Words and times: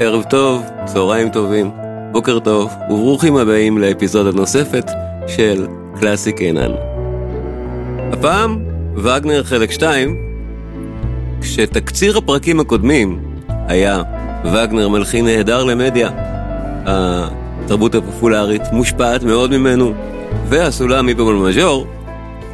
ערב 0.00 0.22
טוב, 0.22 0.62
צהריים 0.84 1.28
טובים, 1.28 1.70
בוקר 2.12 2.38
טוב, 2.38 2.70
וברוכים 2.90 3.36
הבאים 3.36 3.78
לאפיזודה 3.78 4.30
נוספת 4.32 4.90
של 5.26 5.66
קלאסיק 6.00 6.40
עינן. 6.40 6.72
הפעם, 8.12 8.58
וגנר 8.96 9.42
חלק 9.44 9.70
2, 9.70 10.16
כשתקציר 11.40 12.18
הפרקים 12.18 12.60
הקודמים 12.60 13.20
היה 13.68 14.02
וגנר 14.44 14.88
מלחין 14.88 15.24
נהדר 15.24 15.64
למדיה, 15.64 16.10
התרבות 16.86 17.94
הפופולרית 17.94 18.62
מושפעת 18.72 19.22
מאוד 19.22 19.50
ממנו, 19.50 19.92
והסולם 20.48 21.06
מבמול 21.06 21.34
מז'ור 21.34 21.86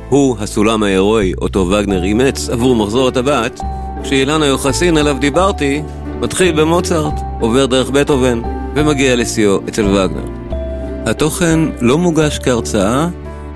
הוא 0.08 0.36
הסולם 0.40 0.82
ההירואי 0.82 1.32
אותו 1.40 1.68
וגנר 1.70 2.04
אימץ 2.04 2.48
עבור 2.48 2.76
מחזור 2.76 3.08
הטבעת, 3.08 3.60
כשאילנה 4.02 4.46
יוחסין 4.46 4.96
עליו 4.96 5.16
דיברתי, 5.20 5.82
מתחיל 6.24 6.60
במוצרט, 6.60 7.20
עובר 7.40 7.66
דרך 7.66 7.90
בטהובן, 7.90 8.40
ומגיע 8.74 9.16
לשיאו 9.16 9.60
אצל 9.68 9.84
וגנר. 9.84 10.24
התוכן 11.06 11.60
לא 11.80 11.98
מוגש 11.98 12.38
כהרצאה, 12.38 13.08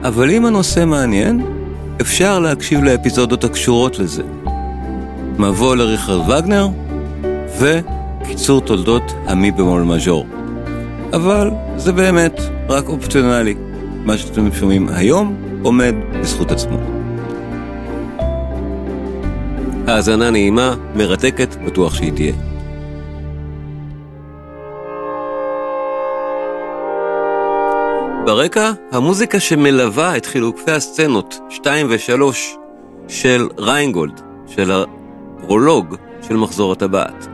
אבל 0.05 0.31
אם 0.31 0.45
הנושא 0.45 0.85
מעניין, 0.85 1.47
אפשר 2.01 2.39
להקשיב 2.39 2.85
לאפיזודות 2.85 3.45
הקשורות 3.45 3.99
לזה. 3.99 4.23
מבוא 5.39 5.77
לריכרד 5.77 6.31
וגנר, 6.31 6.69
וקיצור 7.59 8.61
תולדות 8.61 9.13
המי 9.27 9.51
במול 9.51 9.83
מז'ור. 9.83 10.27
אבל 11.13 11.51
זה 11.77 11.93
באמת 11.93 12.41
רק 12.69 12.89
אופציונלי. 12.89 13.55
מה 14.05 14.19
שאתם 14.19 14.53
שומעים 14.53 14.89
היום 14.89 15.37
עומד 15.63 15.95
בזכות 16.21 16.51
עצמו. 16.51 16.79
האזנה 19.87 20.31
נעימה, 20.31 20.75
מרתקת, 20.95 21.57
בטוח 21.67 21.95
שהיא 21.95 22.13
תהיה. 22.13 22.48
ברקע, 28.29 28.73
המוזיקה 28.93 29.41
שמלווה 29.41 30.17
את 30.17 30.27
חילוקי 30.27 30.71
הסצנות 30.71 31.39
2 31.51 31.87
ו-3 31.91 32.35
של 33.09 33.49
ריינגולד, 33.59 34.21
של 34.47 34.73
הפרולוג 34.73 35.97
של 36.29 36.37
מחזור 36.37 36.73
הטבעת. 36.73 37.27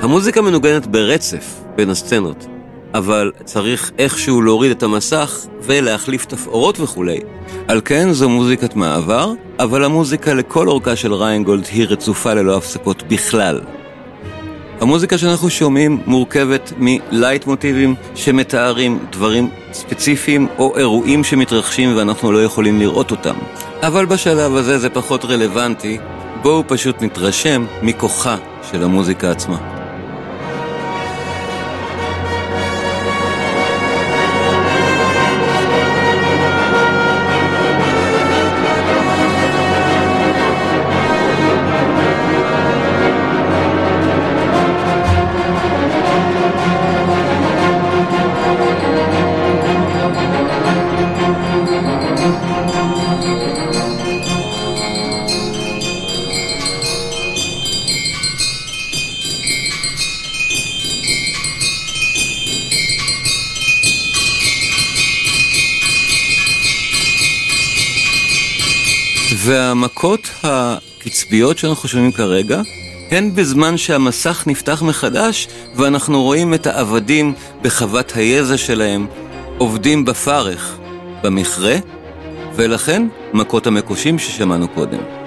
המוזיקה 0.00 0.42
מנוגנת 0.42 0.86
ברצף 0.86 1.60
בין 1.76 1.90
הסצנות, 1.90 2.46
אבל 2.94 3.32
צריך 3.44 3.92
איכשהו 3.98 4.42
להוריד 4.42 4.70
את 4.70 4.82
המסך 4.82 5.46
ולהחליף 5.62 6.24
תפאורות 6.24 6.80
וכולי. 6.80 7.20
על 7.68 7.80
כן 7.84 8.12
זו 8.12 8.28
מוזיקת 8.28 8.76
מעבר, 8.76 9.32
אבל 9.58 9.84
המוזיקה 9.84 10.34
לכל 10.34 10.68
אורכה 10.68 10.96
של 10.96 11.14
ריינגולד 11.14 11.66
היא 11.72 11.86
רצופה 11.88 12.34
ללא 12.34 12.56
הפסקות 12.56 13.02
בכלל. 13.02 13.60
המוזיקה 14.80 15.18
שאנחנו 15.18 15.50
שומעים 15.50 16.02
מורכבת 16.06 16.72
מלייט 16.78 17.46
מוטיבים 17.46 17.94
שמתארים 18.14 18.98
דברים 19.12 19.50
ספציפיים 19.72 20.46
או 20.58 20.78
אירועים 20.78 21.24
שמתרחשים 21.24 21.96
ואנחנו 21.96 22.32
לא 22.32 22.44
יכולים 22.44 22.78
לראות 22.78 23.10
אותם. 23.10 23.34
אבל 23.82 24.06
בשלב 24.06 24.54
הזה 24.56 24.78
זה 24.78 24.90
פחות 24.90 25.24
רלוונטי, 25.24 25.98
בואו 26.42 26.64
פשוט 26.66 27.02
נתרשם 27.02 27.64
מכוחה 27.82 28.36
של 28.70 28.82
המוזיקה 28.82 29.30
עצמה. 29.30 29.77
הקצביות 71.28 71.58
שאנחנו 71.58 71.88
שומעים 71.88 72.12
כרגע 72.12 72.60
הן 73.10 73.34
בזמן 73.34 73.76
שהמסך 73.76 74.44
נפתח 74.46 74.82
מחדש 74.82 75.48
ואנחנו 75.74 76.22
רואים 76.22 76.54
את 76.54 76.66
העבדים 76.66 77.34
בחוות 77.62 78.12
היזע 78.16 78.56
שלהם 78.56 79.06
עובדים 79.58 80.04
בפרך, 80.04 80.78
במכרה, 81.22 81.76
ולכן 82.54 83.08
מכות 83.32 83.66
המקושים 83.66 84.18
ששמענו 84.18 84.68
קודם. 84.68 85.17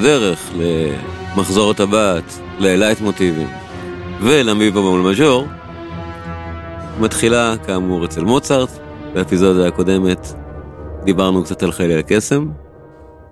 הדרך 0.00 0.50
למחזור 0.56 1.70
הטבעת, 1.70 2.40
ללייט 2.58 3.00
מוטיבים 3.00 3.48
ולמיבה 4.20 4.80
במול 4.80 5.00
מז'ור 5.00 5.46
מתחילה 7.00 7.54
כאמור 7.66 8.04
אצל 8.04 8.24
מוצרט, 8.24 8.68
באפיזודה 9.14 9.68
הקודמת 9.68 10.32
דיברנו 11.04 11.44
קצת 11.44 11.62
על 11.62 11.72
חיילי 11.72 11.98
הקסם. 11.98 12.48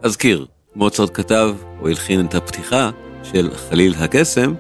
אזכיר, 0.02 0.46
מוצרט 0.76 1.10
כתב 1.14 1.54
או 1.80 1.88
הלחין 1.88 2.26
את 2.26 2.34
הפתיחה 2.34 2.90
של 3.22 3.50
חליל 3.68 3.94
הקסם 3.98 4.54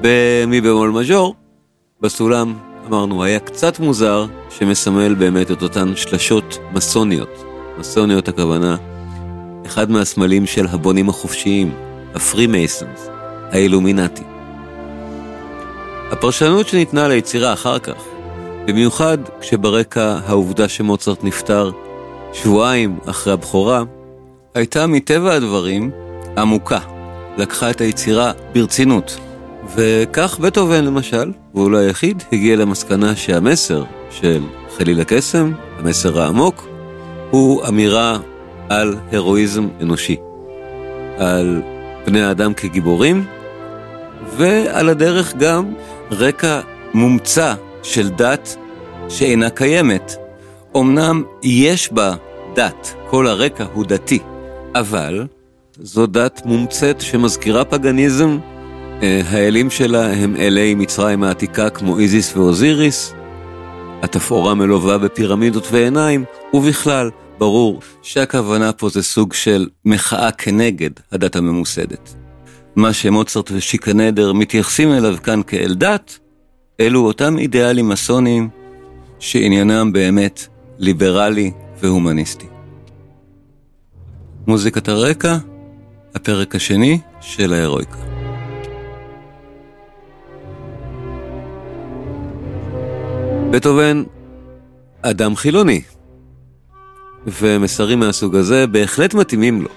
במי 0.00 0.60
במול 0.60 0.90
מז'ור, 0.90 1.34
בסולם 2.00 2.54
אמרנו 2.88 3.24
היה 3.24 3.38
קצת 3.38 3.80
מוזר 3.80 4.26
שמסמל 4.50 5.14
באמת 5.14 5.50
את 5.50 5.62
אותן 5.62 5.96
שלשות 5.96 6.58
מסוניות. 6.72 7.44
מסוניות 7.78 8.28
הכוונה 8.28 8.76
אחד 9.66 9.90
מהסמלים 9.90 10.46
של 10.46 10.66
הבונים 10.70 11.08
החופשיים, 11.08 11.72
הפרי 12.14 12.46
מייסונס, 12.46 13.08
האילומינטי. 13.50 14.22
הפרשנות 16.10 16.68
שניתנה 16.68 17.08
ליצירה 17.08 17.52
אחר 17.52 17.78
כך, 17.78 18.02
במיוחד 18.66 19.18
כשברקע 19.40 20.18
העובדה 20.26 20.68
שמוצרט 20.68 21.24
נפטר 21.24 21.70
שבועיים 22.32 22.98
אחרי 23.06 23.32
הבכורה, 23.32 23.82
הייתה 24.54 24.86
מטבע 24.86 25.34
הדברים 25.34 25.90
עמוקה. 26.38 26.78
לקחה 27.38 27.70
את 27.70 27.80
היצירה 27.80 28.32
ברצינות. 28.52 29.18
וכך 29.74 30.38
בטהובן 30.38 30.84
למשל, 30.84 31.32
והוא 31.54 31.70
לא 31.70 31.78
היחיד, 31.78 32.22
הגיע 32.32 32.56
למסקנה 32.56 33.16
שהמסר 33.16 33.84
של 34.10 34.42
חליל 34.76 35.00
הקסם, 35.00 35.52
המסר 35.78 36.20
העמוק, 36.20 36.68
הוא 37.30 37.68
אמירה 37.68 38.18
על 38.68 38.96
הרואיזם 39.12 39.68
אנושי, 39.80 40.16
על 41.18 41.62
בני 42.06 42.22
האדם 42.22 42.54
כגיבורים, 42.54 43.24
ועל 44.36 44.88
הדרך 44.88 45.36
גם 45.36 45.74
רקע 46.10 46.60
מומצא 46.94 47.54
של 47.82 48.08
דת 48.08 48.56
שאינה 49.08 49.50
קיימת. 49.50 50.16
אמנם 50.76 51.22
יש 51.42 51.92
בה 51.92 52.14
דת, 52.54 52.94
כל 53.10 53.26
הרקע 53.26 53.64
הוא 53.72 53.84
דתי, 53.84 54.18
אבל 54.74 55.26
זו 55.78 56.06
דת 56.06 56.42
מומצאת 56.44 57.00
שמזכירה 57.00 57.64
פגניזם. 57.64 58.38
אה, 59.02 59.20
האלים 59.30 59.70
שלה 59.70 60.12
הם 60.12 60.36
אלי 60.36 60.74
מצרים 60.74 61.22
העתיקה 61.22 61.70
כמו 61.70 61.98
איזיס 61.98 62.36
ואוזיריס, 62.36 63.14
התפאורה 64.02 64.54
מלווה 64.54 64.98
בפירמידות 64.98 65.68
ועיניים, 65.72 66.24
ובכלל, 66.54 67.10
ברור 67.38 67.80
שהכוונה 68.02 68.72
פה 68.72 68.88
זה 68.88 69.02
סוג 69.02 69.32
של 69.32 69.68
מחאה 69.84 70.32
כנגד 70.32 70.90
הדת 71.12 71.36
הממוסדת. 71.36 72.14
מה 72.76 72.92
שמוצרט 72.92 73.50
ושיקנדר 73.50 74.32
מתייחסים 74.32 74.92
אליו 74.92 75.16
כאן 75.22 75.40
כאל 75.46 75.74
דת, 75.74 76.18
אלו 76.80 77.06
אותם 77.06 77.38
אידיאלים 77.38 77.88
מסונים 77.88 78.48
שעניינם 79.18 79.92
באמת 79.92 80.46
ליברלי 80.78 81.52
והומניסטי. 81.82 82.46
מוזיקת 84.46 84.88
הרקע, 84.88 85.36
הפרק 86.14 86.54
השני 86.54 86.98
של 87.20 87.52
ההירואיקה. 87.52 87.96
בטהובן 93.50 94.02
אדם 95.02 95.36
חילוני, 95.36 95.82
ומסרים 97.26 98.00
מהסוג 98.00 98.36
הזה 98.36 98.66
בהחלט 98.66 99.14
מתאימים 99.14 99.62
לו. 99.62 99.68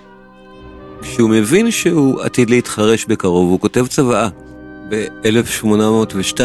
כשהוא 1.02 1.30
מבין 1.30 1.72
שהוא 1.72 2.22
עתיד 2.22 2.50
להתחרש 2.50 3.06
בקרוב, 3.06 3.50
הוא 3.50 3.60
כותב 3.60 3.88
צוואה. 3.88 4.30
ב-1802, 4.90 6.42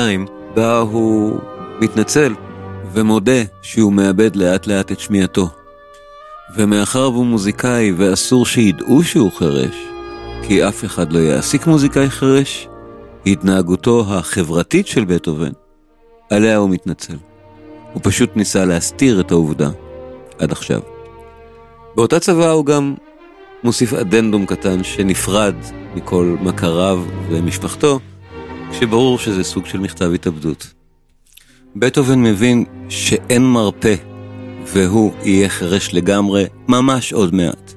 בה 0.54 0.78
הוא 0.78 1.40
מתנצל 1.80 2.34
ומודה 2.92 3.42
שהוא 3.62 3.92
מאבד 3.92 4.36
לאט 4.36 4.66
לאט 4.66 4.92
את 4.92 5.00
שמיעתו. 5.00 5.48
ומאחר 6.56 7.10
והוא 7.12 7.26
מוזיקאי 7.26 7.92
ואסור 7.96 8.46
שידעו 8.46 9.02
שהוא 9.02 9.32
חירש, 9.32 9.76
כי 10.42 10.68
אף 10.68 10.84
אחד 10.84 11.12
לא 11.12 11.18
יעסיק 11.18 11.66
מוזיקאי 11.66 12.10
חירש, 12.10 12.68
התנהגותו 13.26 14.04
החברתית 14.08 14.86
של 14.86 15.04
בטהובן, 15.04 15.52
עליה 16.30 16.56
הוא 16.56 16.70
מתנצל. 16.70 17.16
הוא 17.92 18.00
פשוט 18.04 18.36
ניסה 18.36 18.64
להסתיר 18.64 19.20
את 19.20 19.30
העובדה 19.30 19.70
עד 20.38 20.52
עכשיו. 20.52 20.93
באותה 21.96 22.20
צבא 22.20 22.50
הוא 22.50 22.66
גם 22.66 22.94
מוסיף 23.64 23.92
אדנדום 23.92 24.46
קטן 24.46 24.84
שנפרד 24.84 25.54
מכל 25.94 26.36
מכריו 26.42 27.02
ומשפחתו, 27.30 28.00
כשברור 28.70 29.18
שזה 29.18 29.44
סוג 29.44 29.66
של 29.66 29.78
מכתב 29.78 30.10
התאבדות. 30.14 30.72
בטהובן 31.76 32.22
מבין 32.22 32.64
שאין 32.88 33.42
מרפא 33.44 33.94
והוא 34.66 35.12
יהיה 35.22 35.48
חירש 35.48 35.94
לגמרי 35.94 36.44
ממש 36.68 37.12
עוד 37.12 37.34
מעט. 37.34 37.72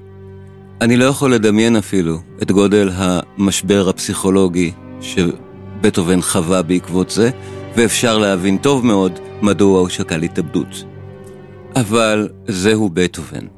אני 0.82 0.98
לא 0.98 1.06
יכול 1.06 1.34
לדמיין 1.34 1.76
אפילו 1.76 2.20
את 2.42 2.52
גודל 2.52 2.90
המשבר 2.94 3.90
הפסיכולוגי 3.90 4.72
שבטהובן 5.02 6.22
חווה 6.22 6.62
בעקבות 6.62 7.10
זה, 7.10 7.30
ואפשר 7.76 8.18
להבין 8.18 8.58
טוב 8.58 8.86
מאוד 8.86 9.20
מדוע 9.42 9.80
הוא 9.80 9.90
שקל 9.90 10.24
התאבדות. 10.24 10.84
אבל 11.76 12.30
זהו 12.48 12.90
בטהובן. 12.90 13.57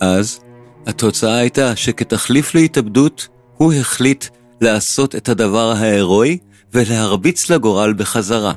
אז 0.00 0.40
התוצאה 0.86 1.36
הייתה 1.36 1.76
שכתחליף 1.76 2.54
להתאבדות, 2.54 3.28
הוא 3.56 3.72
החליט 3.72 4.24
לעשות 4.60 5.14
את 5.14 5.28
הדבר 5.28 5.72
ההירואי 5.76 6.38
ולהרביץ 6.74 7.50
לגורל 7.50 7.94
בחזרה. 7.96 8.52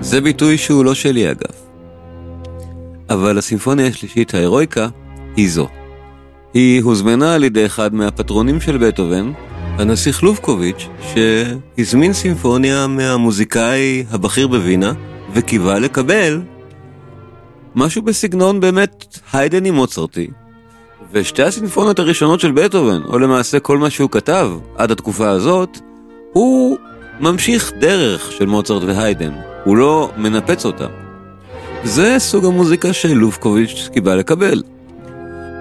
זה 0.00 0.20
ביטוי 0.20 0.58
שהוא 0.58 0.84
לא 0.84 0.94
שלי 0.94 1.30
אגב. 1.30 1.66
אבל 3.10 3.38
הסימפוניה 3.38 3.86
השלישית 3.86 4.34
ההירואיקה 4.34 4.88
היא 5.36 5.50
זו. 5.50 5.68
היא 6.54 6.82
הוזמנה 6.82 7.34
על 7.34 7.44
ידי 7.44 7.66
אחד 7.66 7.94
מהפטרונים 7.94 8.60
של 8.60 8.78
בטהובן, 8.78 9.32
הנסיך 9.78 10.22
לובקוביץ', 10.22 10.88
שהזמין 11.14 12.12
סימפוניה 12.12 12.86
מהמוזיקאי 12.86 14.04
הבכיר 14.10 14.48
בווינה, 14.48 14.92
וקיווה 15.34 15.78
לקבל 15.78 16.42
משהו 17.74 18.02
בסגנון 18.02 18.60
באמת 18.60 19.18
היידני 19.32 19.70
מוצרטי. 19.70 20.30
ושתי 21.18 21.42
הסימפוניות 21.42 21.98
הראשונות 21.98 22.40
של 22.40 22.52
בטהובן, 22.52 23.00
או 23.08 23.18
למעשה 23.18 23.60
כל 23.60 23.78
מה 23.78 23.90
שהוא 23.90 24.10
כתב 24.10 24.50
עד 24.76 24.90
התקופה 24.90 25.28
הזאת, 25.28 25.78
הוא 26.32 26.78
ממשיך 27.20 27.72
דרך 27.78 28.32
של 28.32 28.46
מוצרט 28.46 28.82
והיידן, 28.82 29.32
הוא 29.64 29.76
לא 29.76 30.10
מנפץ 30.16 30.66
אותה. 30.66 30.86
זה 31.84 32.14
סוג 32.18 32.44
המוזיקה 32.44 32.92
שלובקוביץ' 32.92 33.88
קיבל 33.92 34.14
לקבל. 34.16 34.62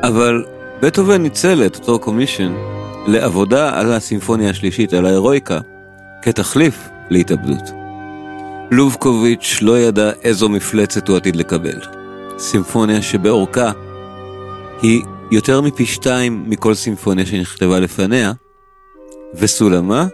אבל 0.03 0.43
בטהובן 0.81 1.21
ניצל 1.21 1.65
את 1.65 1.75
אותו 1.75 1.99
קומישן 1.99 2.53
לעבודה 3.07 3.79
על 3.79 3.93
הסימפוניה 3.93 4.49
השלישית, 4.49 4.93
על 4.93 5.05
ההירואיקה, 5.05 5.59
כתחליף 6.21 6.89
להתאבדות. 7.09 7.71
לובקוביץ' 8.71 9.59
לא 9.61 9.79
ידע 9.79 10.11
איזו 10.23 10.49
מפלצת 10.49 11.07
הוא 11.07 11.17
עתיד 11.17 11.35
לקבל. 11.35 11.81
סימפוניה 12.37 13.01
שבאורכה 13.01 13.71
היא 14.81 15.01
יותר 15.31 15.61
מפי 15.61 15.85
שתיים 15.85 16.43
מכל 16.47 16.73
סימפוניה 16.73 17.25
שנכתבה 17.25 17.79
לפניה, 17.79 18.33
וסולמה 19.33 20.07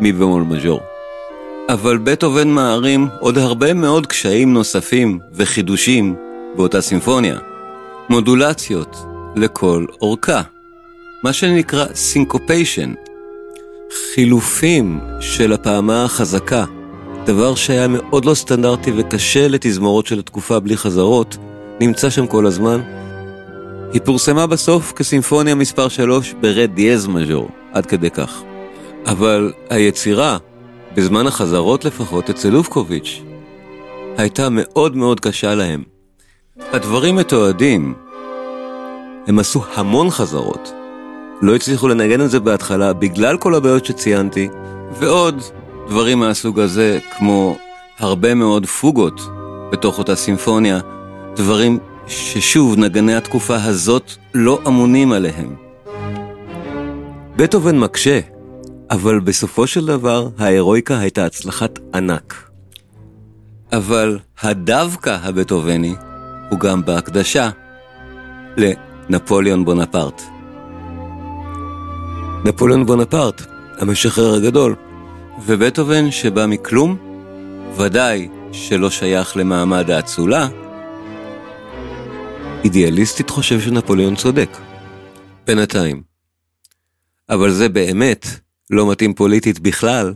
מי 0.00 0.14
במול 0.14 0.42
מז'ור. 0.42 0.80
אבל 1.68 1.98
בטהובן 1.98 2.48
מערים 2.48 3.08
עוד 3.20 3.38
הרבה 3.38 3.74
מאוד 3.74 4.06
קשיים 4.06 4.52
נוספים 4.52 5.18
וחידושים 5.34 6.14
באותה 6.56 6.80
סימפוניה. 6.80 7.38
מודולציות 8.08 8.96
לכל 9.36 9.86
אורכה. 10.00 10.42
מה 11.24 11.32
שנקרא 11.32 11.86
syncopation. 11.94 12.94
חילופים 14.14 15.00
של 15.20 15.52
הפעמה 15.52 16.04
החזקה. 16.04 16.64
דבר 17.26 17.54
שהיה 17.54 17.88
מאוד 17.88 18.24
לא 18.24 18.34
סטנדרטי 18.34 18.92
וקשה 18.96 19.48
לתזמורות 19.48 20.06
של 20.06 20.18
התקופה 20.18 20.60
בלי 20.60 20.76
חזרות, 20.76 21.36
נמצא 21.80 22.10
שם 22.10 22.26
כל 22.26 22.46
הזמן. 22.46 22.80
היא 23.96 24.02
פורסמה 24.04 24.46
בסוף 24.46 24.92
כסימפוניה 24.92 25.54
מספר 25.54 25.88
3 25.88 26.34
ברד 26.40 26.70
דיאז 26.74 27.06
מז'ור, 27.06 27.48
עד 27.72 27.86
כדי 27.86 28.10
כך. 28.10 28.42
אבל 29.06 29.52
היצירה, 29.70 30.38
בזמן 30.94 31.26
החזרות 31.26 31.84
לפחות 31.84 32.30
אצל 32.30 32.48
לובקוביץ', 32.48 33.22
הייתה 34.16 34.48
מאוד 34.50 34.96
מאוד 34.96 35.20
קשה 35.20 35.54
להם. 35.54 35.82
הדברים 36.72 37.16
מתועדים. 37.16 37.94
הם 39.26 39.38
עשו 39.38 39.64
המון 39.74 40.10
חזרות. 40.10 40.72
לא 41.42 41.54
הצליחו 41.54 41.88
לנגן 41.88 42.20
את 42.20 42.30
זה 42.30 42.40
בהתחלה 42.40 42.92
בגלל 42.92 43.36
כל 43.36 43.54
הבעיות 43.54 43.84
שציינתי, 43.84 44.48
ועוד 45.00 45.42
דברים 45.88 46.18
מהסוג 46.18 46.60
הזה, 46.60 46.98
כמו 47.18 47.56
הרבה 47.98 48.34
מאוד 48.34 48.66
פוגות 48.66 49.20
בתוך 49.72 49.98
אותה 49.98 50.14
סימפוניה, 50.16 50.80
דברים 51.36 51.78
ששוב 52.06 52.78
נגני 52.78 53.14
התקופה 53.14 53.56
הזאת 53.64 54.12
לא 54.34 54.60
אמונים 54.66 55.12
עליהם. 55.12 55.56
בטהובן 57.36 57.78
מקשה, 57.78 58.20
אבל 58.90 59.20
בסופו 59.20 59.66
של 59.66 59.86
דבר 59.86 60.28
ההירואיקה 60.38 60.98
הייתה 60.98 61.26
הצלחת 61.26 61.78
ענק. 61.94 62.50
אבל 63.72 64.18
הדווקא 64.42 65.18
הבטהובני 65.22 65.94
הוא 66.50 66.58
גם 66.58 66.84
בהקדשה 66.84 67.50
לנפוליאון 68.56 69.64
בונפרט. 69.64 70.22
נפוליאון 72.44 72.86
בונפרט, 72.86 73.42
המשחרר 73.78 74.34
הגדול, 74.34 74.74
ובטהובן 75.46 76.10
שבא 76.10 76.46
מכלום, 76.46 76.96
ודאי 77.76 78.28
שלא 78.52 78.90
שייך 78.90 79.36
למעמד 79.36 79.90
האצולה, 79.90 80.48
אידיאליסטית 82.64 83.30
חושב 83.30 83.60
שנפוליאון 83.60 84.16
צודק. 84.16 84.48
בינתיים. 85.46 86.02
אבל 87.28 87.50
זה 87.50 87.68
באמת 87.68 88.26
לא 88.70 88.90
מתאים 88.90 89.14
פוליטית 89.14 89.60
בכלל, 89.60 90.14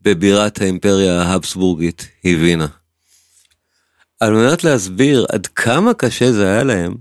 בבירת 0.00 0.60
האימפריה 0.60 1.22
ההבסבורגית 1.22 2.08
היא 2.22 2.36
וינה. 2.36 2.66
על 4.20 4.32
מנת 4.32 4.64
להסביר 4.64 5.26
עד 5.32 5.46
כמה 5.46 5.94
קשה 5.94 6.32
זה 6.32 6.46
היה 6.46 6.62
להם, 6.62 6.94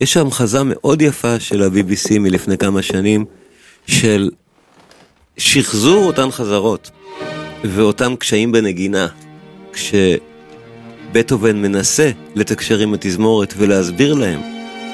יש 0.00 0.12
שם 0.12 0.30
חזה 0.30 0.62
מאוד 0.62 1.02
יפה 1.02 1.40
של 1.40 1.62
ה-BBC 1.62 2.18
מלפני 2.18 2.58
כמה 2.58 2.82
שנים, 2.82 3.24
של 3.86 4.30
שחזור 5.36 6.04
אותן 6.06 6.30
חזרות 6.30 6.90
ואותם 7.64 8.16
קשיים 8.16 8.52
בנגינה, 8.52 9.08
כשבטהובן 11.14 11.62
מנסה 11.62 12.10
לתקשר 12.34 12.78
עם 12.78 12.94
התזמורת 12.94 13.54
ולהסביר 13.56 14.14
להם 14.14 14.40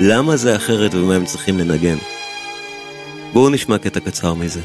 למה 0.01 0.37
זה 0.37 0.57
אחרת 0.57 0.95
ומה 0.95 1.15
הם 1.15 1.25
צריכים 1.25 1.59
לנגן. 1.59 1.97
בואו 3.33 3.51
נשמע 3.51 3.79
קטע 3.79 4.01
קצר 4.01 4.35
מזה. 4.35 4.61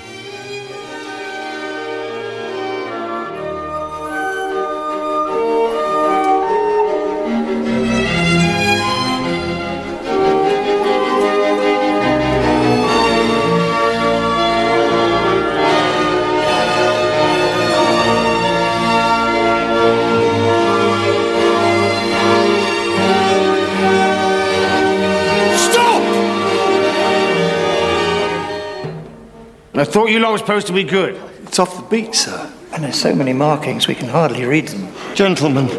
Thought 29.95 30.09
you 30.09 30.19
lot 30.19 30.33
were 30.33 30.37
supposed 30.37 30.67
to 30.67 30.73
be 30.73 30.83
good. 30.83 31.15
It's 31.43 31.57
off 31.57 31.77
the 31.77 31.83
beat, 31.83 32.13
sir. 32.13 32.51
And 32.73 32.83
there's 32.83 32.99
so 32.99 33.15
many 33.15 33.31
markings 33.31 33.87
we 33.87 33.95
can 33.95 34.09
hardly 34.09 34.43
read 34.43 34.67
them. 34.67 34.93
Gentlemen, 35.15 35.69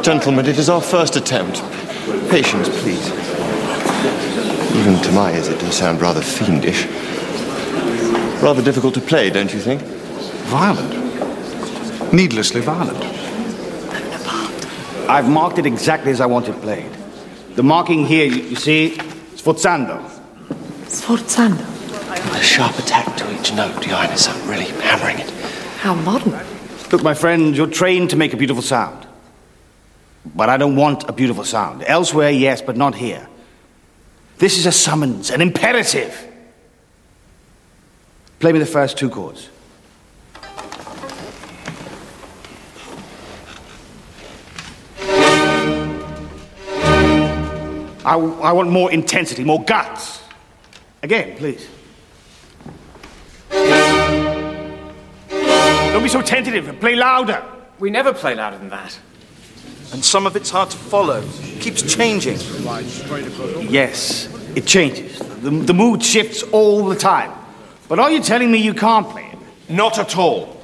gentlemen, 0.00 0.46
it 0.46 0.58
is 0.58 0.68
our 0.68 0.80
first 0.80 1.16
attempt. 1.16 1.60
Patience, 2.30 2.68
please. 2.68 3.04
Even 4.76 5.02
to 5.02 5.10
my 5.10 5.32
ears, 5.34 5.48
it 5.48 5.58
does 5.58 5.74
sound 5.74 6.00
rather 6.00 6.22
fiendish. 6.22 6.86
Rather 8.40 8.62
difficult 8.62 8.94
to 8.94 9.00
play, 9.00 9.28
don't 9.28 9.52
you 9.52 9.58
think? 9.58 9.82
Violent. 10.46 12.12
Needlessly 12.12 12.60
violent. 12.60 13.02
I've 15.10 15.28
marked 15.28 15.58
it 15.58 15.66
exactly 15.66 16.12
as 16.12 16.20
I 16.20 16.26
want 16.26 16.46
it 16.46 16.54
played. 16.62 16.92
The 17.56 17.64
marking 17.64 18.06
here, 18.06 18.26
you, 18.26 18.40
you 18.50 18.54
see, 18.54 18.90
Sforzando. 19.34 20.00
Sforzando. 20.84 21.73
A 22.44 22.46
sharp 22.46 22.78
attack 22.78 23.16
to 23.16 23.40
each 23.40 23.54
note, 23.54 23.86
Your 23.86 23.96
Highness. 23.96 24.28
I'm 24.28 24.46
really 24.46 24.66
hammering 24.66 25.18
it. 25.18 25.30
How 25.78 25.94
modern. 25.94 26.46
Look, 26.92 27.02
my 27.02 27.14
friend, 27.14 27.56
you're 27.56 27.66
trained 27.66 28.10
to 28.10 28.16
make 28.16 28.34
a 28.34 28.36
beautiful 28.36 28.62
sound. 28.62 29.06
But 30.26 30.50
I 30.50 30.58
don't 30.58 30.76
want 30.76 31.08
a 31.08 31.12
beautiful 31.14 31.44
sound. 31.44 31.82
Elsewhere, 31.86 32.28
yes, 32.28 32.60
but 32.60 32.76
not 32.76 32.96
here. 32.96 33.26
This 34.36 34.58
is 34.58 34.66
a 34.66 34.72
summons, 34.72 35.30
an 35.30 35.40
imperative. 35.40 36.14
Play 38.40 38.52
me 38.52 38.58
the 38.58 38.66
first 38.66 38.98
two 38.98 39.08
chords. 39.08 39.48
I, 48.04 48.16
I 48.16 48.52
want 48.52 48.68
more 48.68 48.92
intensity, 48.92 49.44
more 49.44 49.64
guts. 49.64 50.20
Again, 51.02 51.38
please. 51.38 51.66
Don't 55.94 56.02
be 56.02 56.08
so 56.08 56.22
tentative. 56.22 56.80
Play 56.80 56.96
louder. 56.96 57.40
We 57.78 57.88
never 57.88 58.12
play 58.12 58.34
louder 58.34 58.58
than 58.58 58.68
that. 58.70 58.98
And 59.92 60.04
some 60.04 60.26
of 60.26 60.34
it's 60.34 60.50
hard 60.50 60.70
to 60.70 60.76
follow. 60.76 61.22
It 61.22 61.60
keeps 61.60 61.82
changing. 61.94 62.36
Yes, 63.70 64.28
it 64.56 64.66
changes. 64.66 65.20
The, 65.20 65.50
the 65.50 65.72
mood 65.72 66.02
shifts 66.02 66.42
all 66.50 66.84
the 66.88 66.96
time. 66.96 67.30
But 67.86 68.00
are 68.00 68.10
you 68.10 68.20
telling 68.20 68.50
me 68.50 68.58
you 68.58 68.74
can't 68.74 69.08
play 69.08 69.24
it? 69.24 69.38
Not 69.72 70.00
at 70.00 70.16
all. 70.16 70.60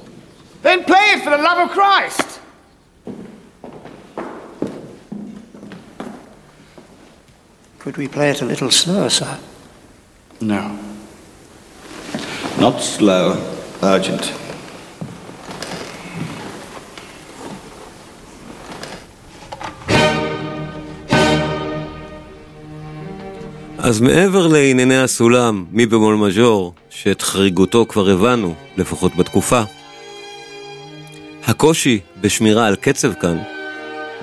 Then 0.63 0.83
play 0.83 1.13
it 1.13 1.23
for 1.23 1.29
the 1.29 1.37
love 1.37 1.69
of 1.69 1.71
Christ! 1.71 2.41
Could 7.79 7.95
we 7.95 8.09
play 8.09 8.31
it 8.31 8.41
a 8.41 8.45
little 8.45 8.69
slower, 8.69 9.09
sir? 9.09 9.39
No. 10.41 10.77
Not 12.59 12.81
slow, 12.81 13.37
urgent. 13.81 14.33
אז 23.83 24.01
מעבר 24.01 24.47
לענייני 24.47 24.97
הסולם, 24.97 25.65
מי 25.71 25.85
במול 25.85 26.15
מז'ור, 26.15 26.73
שאת 26.89 27.21
חריגותו 27.21 27.85
כבר 27.89 28.09
הבנו, 28.09 28.55
לפחות 28.77 29.15
בתקופה, 29.15 29.61
הקושי 31.43 31.99
בשמירה 32.21 32.67
על 32.67 32.75
קצב 32.75 33.13
כאן, 33.13 33.37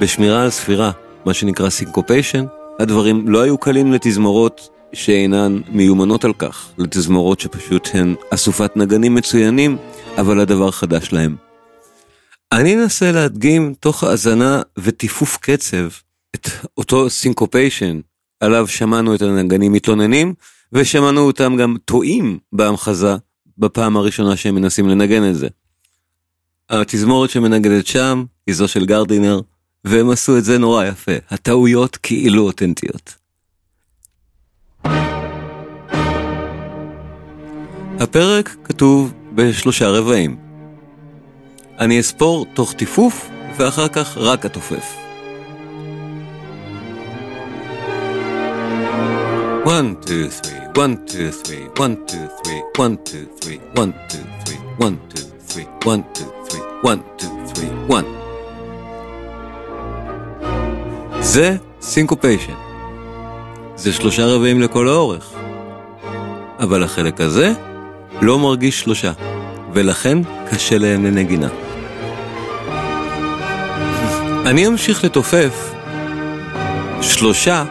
בשמירה 0.00 0.42
על 0.42 0.50
ספירה, 0.50 0.90
מה 1.24 1.34
שנקרא 1.34 1.70
syncopation, 1.70 2.44
הדברים 2.78 3.28
לא 3.28 3.42
היו 3.42 3.58
קלים 3.58 3.92
לתזמורות 3.92 4.68
שאינן 4.92 5.60
מיומנות 5.68 6.24
על 6.24 6.32
כך, 6.32 6.68
לתזמורות 6.78 7.40
שפשוט 7.40 7.88
הן 7.94 8.14
אסופת 8.30 8.76
נגנים 8.76 9.14
מצוינים, 9.14 9.76
אבל 10.18 10.40
הדבר 10.40 10.70
חדש 10.70 11.12
להם. 11.12 11.36
אני 12.52 12.74
אנסה 12.74 13.12
להדגים 13.12 13.74
תוך 13.80 14.04
האזנה 14.04 14.62
וטיפוף 14.78 15.36
קצב 15.36 15.88
את 16.34 16.48
אותו 16.78 17.10
syncopation 17.10 18.00
עליו 18.40 18.68
שמענו 18.68 19.14
את 19.14 19.22
הנגנים 19.22 19.72
מתלוננים, 19.72 20.34
ושמענו 20.72 21.20
אותם 21.20 21.56
גם 21.56 21.76
טועים 21.84 22.38
בהמחזה 22.52 23.16
בפעם 23.58 23.96
הראשונה 23.96 24.36
שהם 24.36 24.54
מנסים 24.54 24.88
לנגן 24.88 25.30
את 25.30 25.34
זה. 25.34 25.48
התזמורת 26.70 27.30
שמנגדת 27.30 27.86
שם 27.86 28.24
היא 28.46 28.54
זו 28.54 28.68
של 28.68 28.86
גרדינר, 28.86 29.40
והם 29.84 30.10
עשו 30.10 30.38
את 30.38 30.44
זה 30.44 30.58
נורא 30.58 30.84
יפה, 30.84 31.12
הטעויות 31.30 31.96
כאילו 31.96 32.42
אותנטיות. 32.42 33.14
הפרק 38.00 38.56
כתוב 38.64 39.12
בשלושה 39.34 39.88
רבעים. 39.88 40.36
אני 41.78 42.00
אספור 42.00 42.46
תוך 42.54 42.72
טיפוף, 42.72 43.28
ואחר 43.56 43.88
כך 43.88 44.16
רק 44.16 44.46
התופף. 44.46 45.07
One, 49.76 49.96
two, 50.06 50.30
three, 50.30 50.62
one, 50.82 50.96
two, 51.06 51.30
three, 51.44 51.64
one, 51.76 51.96
two, 52.06 52.26
three, 52.42 52.62
one, 52.78 52.96
two, 53.04 53.26
three, 53.40 53.58
one, 53.76 53.92
two, 54.08 54.24
three, 54.44 54.58
one, 54.80 54.96
two, 55.10 55.26
three, 55.48 55.66
one, 55.84 56.02
two, 56.14 56.28
three, 56.48 56.62
one, 56.82 57.00
two, 57.18 57.30
three, 57.54 57.96
one. 57.96 58.04
זה 61.20 61.56
syncopation. 61.80 62.52
זה 63.76 63.92
שלושה 63.92 64.26
רבעים 64.26 64.60
לכל 64.60 64.88
האורך. 64.88 65.32
אבל 66.60 66.82
החלק 66.82 67.20
הזה 67.20 67.52
לא 68.22 68.38
מרגיש 68.38 68.80
שלושה, 68.80 69.12
ולכן 69.72 70.18
קשה 70.50 70.78
להם 70.78 71.04
לנגינה. 71.04 71.48
אני 74.46 74.66
אמשיך 74.66 75.04
לתופף 75.04 75.72
שלושה 77.02 77.64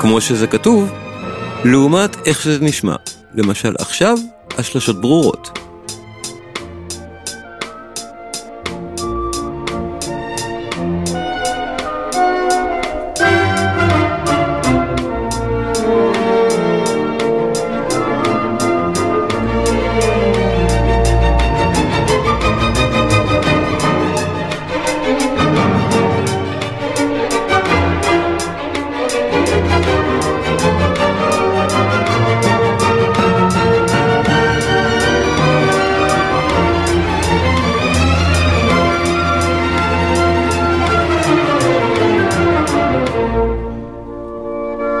כמו 0.00 0.20
שזה 0.20 0.46
כתוב, 0.46 0.92
לעומת 1.64 2.16
איך 2.26 2.42
שזה 2.42 2.64
נשמע. 2.64 2.96
למשל, 3.34 3.74
עכשיו 3.78 4.18
השלשות 4.58 5.00
ברורות. 5.00 5.58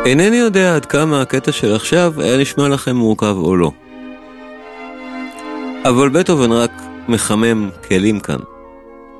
אינני 0.06 0.36
יודע 0.36 0.76
עד 0.76 0.86
כמה 0.86 1.22
הקטע 1.22 1.52
של 1.52 1.74
עכשיו 1.74 2.22
היה 2.22 2.36
נשמע 2.36 2.68
לכם 2.68 2.96
מורכב 2.96 3.36
או 3.38 3.56
לא. 3.56 3.70
אבל 5.84 6.08
בטהובן 6.08 6.52
רק 6.52 6.70
מחמם 7.08 7.70
כלים 7.88 8.20
כאן. 8.20 8.38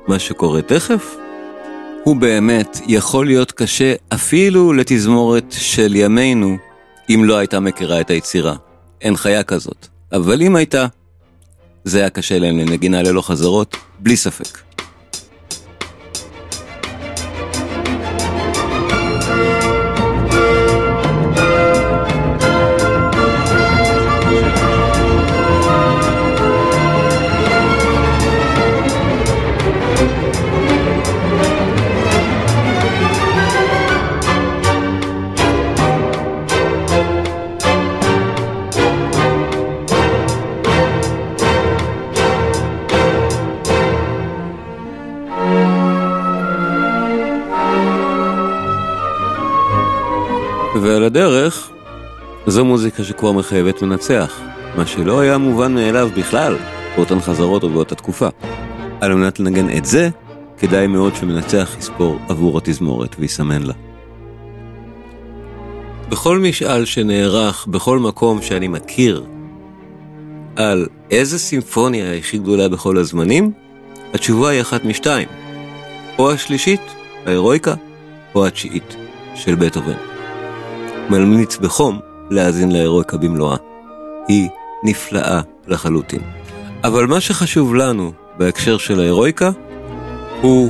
מה 0.07 0.19
שקורה 0.19 0.61
תכף, 0.61 1.15
הוא 2.03 2.15
באמת 2.15 2.79
יכול 2.87 3.25
להיות 3.25 3.51
קשה 3.51 3.93
אפילו 4.13 4.73
לתזמורת 4.73 5.45
של 5.57 5.95
ימינו, 5.95 6.57
אם 7.09 7.21
לא 7.25 7.37
הייתה 7.37 7.59
מכירה 7.59 8.01
את 8.01 8.09
היצירה. 8.09 8.55
אין 9.01 9.15
חיה 9.15 9.43
כזאת. 9.43 9.87
אבל 10.11 10.41
אם 10.41 10.55
הייתה, 10.55 10.85
זה 11.83 11.99
היה 11.99 12.09
קשה 12.09 12.39
להם 12.39 12.57
לנגינה 12.57 13.01
ללא 13.03 13.21
חזרות, 13.21 13.77
בלי 13.99 14.17
ספק. 14.17 14.66
ועל 50.87 51.03
הדרך, 51.03 51.69
זו 52.47 52.65
מוזיקה 52.65 53.03
שכבר 53.03 53.31
מחייבת 53.31 53.81
מנצח, 53.81 54.39
מה 54.77 54.85
שלא 54.85 55.19
היה 55.19 55.37
מובן 55.37 55.73
מאליו 55.73 56.09
בכלל 56.17 56.55
באותן 56.95 57.19
חזרות 57.19 57.63
או 57.63 57.69
באותה 57.69 57.95
תקופה. 57.95 58.27
על 59.01 59.15
מנת 59.15 59.39
לנגן 59.39 59.77
את 59.77 59.85
זה, 59.85 60.09
כדאי 60.57 60.87
מאוד 60.87 61.15
שמנצח 61.15 61.75
יספור 61.79 62.19
עבור 62.29 62.57
התזמורת 62.57 63.15
ויסמן 63.19 63.63
לה. 63.63 63.73
בכל 66.09 66.39
משאל 66.39 66.85
שנערך 66.85 67.67
בכל 67.67 67.99
מקום 67.99 68.41
שאני 68.41 68.67
מכיר 68.67 69.25
על 70.55 70.87
איזה 71.11 71.39
סימפוניה 71.39 72.11
היא 72.11 72.19
הכי 72.19 72.37
גדולה 72.37 72.69
בכל 72.69 72.97
הזמנים, 72.97 73.51
התשובה 74.13 74.49
היא 74.49 74.61
אחת 74.61 74.85
משתיים. 74.85 75.27
או 76.19 76.31
השלישית, 76.31 76.81
ההירואיקה 77.25 77.73
או 78.35 78.47
התשיעית 78.47 78.95
של 79.35 79.55
בטהובן. 79.55 80.16
ממליץ 81.09 81.57
בחום 81.57 81.99
להאזין 82.29 82.71
להירואיקה 82.71 83.17
במלואה. 83.17 83.57
היא 84.27 84.49
נפלאה 84.83 85.41
לחלוטין. 85.67 86.19
אבל 86.83 87.05
מה 87.07 87.19
שחשוב 87.19 87.75
לנו 87.75 88.11
בהקשר 88.37 88.77
של 88.77 88.99
ההירואיקה 88.99 89.51
הוא 90.41 90.69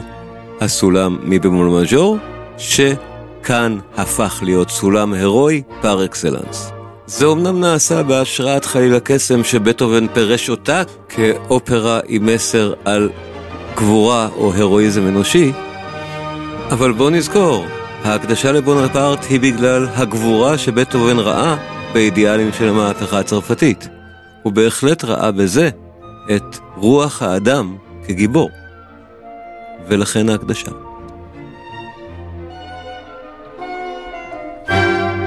הסולם 0.61 1.17
מבמול 1.23 1.81
מז'ור, 1.81 2.17
שכאן 2.57 3.77
הפך 3.97 4.39
להיות 4.41 4.69
סולם 4.69 5.13
הירואי 5.13 5.61
פר 5.81 6.05
אקסלנס. 6.05 6.71
זה 7.05 7.25
אומנם 7.25 7.59
נעשה 7.59 8.03
בהשראת 8.03 8.65
חליל 8.65 8.95
הקסם 8.95 9.43
שבטהובן 9.43 10.07
פירש 10.07 10.49
אותה 10.49 10.83
כאופרה 11.09 11.99
עם 12.07 12.25
מסר 12.25 12.73
על 12.85 13.09
גבורה 13.75 14.29
או 14.37 14.53
הירואיזם 14.53 15.07
אנושי, 15.07 15.51
אבל 16.71 16.91
בוא 16.91 17.09
נזכור, 17.09 17.65
ההקדשה 18.07 18.51
לבונפרט 18.51 19.25
היא 19.29 19.39
בגלל 19.39 19.87
הגבורה 19.95 20.57
שבטהובן 20.57 21.19
ראה 21.19 21.57
באידיאלים 21.93 22.53
של 22.53 22.69
המהפכה 22.69 23.19
הצרפתית. 23.19 23.87
הוא 24.43 24.53
בהחלט 24.53 25.03
ראה 25.03 25.31
בזה 25.31 25.69
את 26.35 26.57
רוח 26.75 27.21
האדם 27.21 27.77
כגיבור. 28.07 28.49
ולכן 29.87 30.29
ההקדשה. 30.29 30.71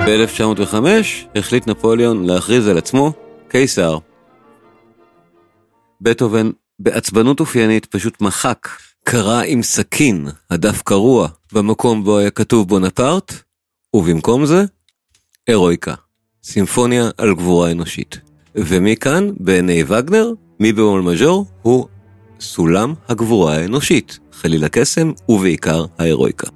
ב-1905 0.07 0.75
החליט 1.35 1.67
נפוליאון 1.67 2.27
להכריז 2.27 2.69
על 2.69 2.79
עצמו 2.79 3.13
קיסר. 3.49 3.99
בטהובן 6.01 6.51
בעצבנות 6.79 7.41
אופיינית 7.41 7.87
פשוט 7.87 8.21
מחק, 8.21 8.69
קרע 9.05 9.43
עם 9.47 9.63
סכין, 9.63 10.29
הדף 10.51 10.83
קרוע, 10.83 11.29
במקום 11.53 12.05
בו 12.05 12.19
היה 12.19 12.31
כתוב 12.31 12.69
בונפרט, 12.69 13.35
ובמקום 13.95 14.47
זה, 14.47 14.65
הירואיקה, 15.49 15.95
סימפוניה 16.45 17.11
על 17.19 17.35
גבורה 17.35 17.71
אנושית. 17.71 18.21
ומכאן, 18.55 19.31
בעיני 19.41 19.85
וגנר, 19.87 20.33
מי 20.61 20.73
במול 20.73 21.01
מז'ור 21.01 21.47
הוא 21.63 21.87
סולם 22.41 22.95
הגבורה 23.09 23.57
האנושית, 23.57 24.19
חליל 24.33 24.65
הקסם 24.65 25.13
ובעיקר 25.29 25.85
ההירואיקה. 25.99 26.47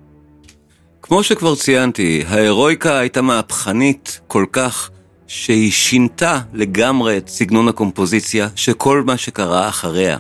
כמו 1.03 1.23
שכבר 1.23 1.55
ציינתי, 1.55 2.25
ההירואיקה 2.27 2.99
הייתה 2.99 3.23
מהפכנית 3.23 4.21
כל 4.27 4.45
כך 4.53 4.91
שהיא 5.27 5.73
שינתה 5.73 6.41
לגמרי 6.53 7.17
את 7.17 7.29
סגנון 7.29 7.69
הקומפוזיציה 7.69 8.49
שכל 8.57 9.03
מה 9.07 9.17
שקרה 9.17 9.69
אחריה. 9.69 10.19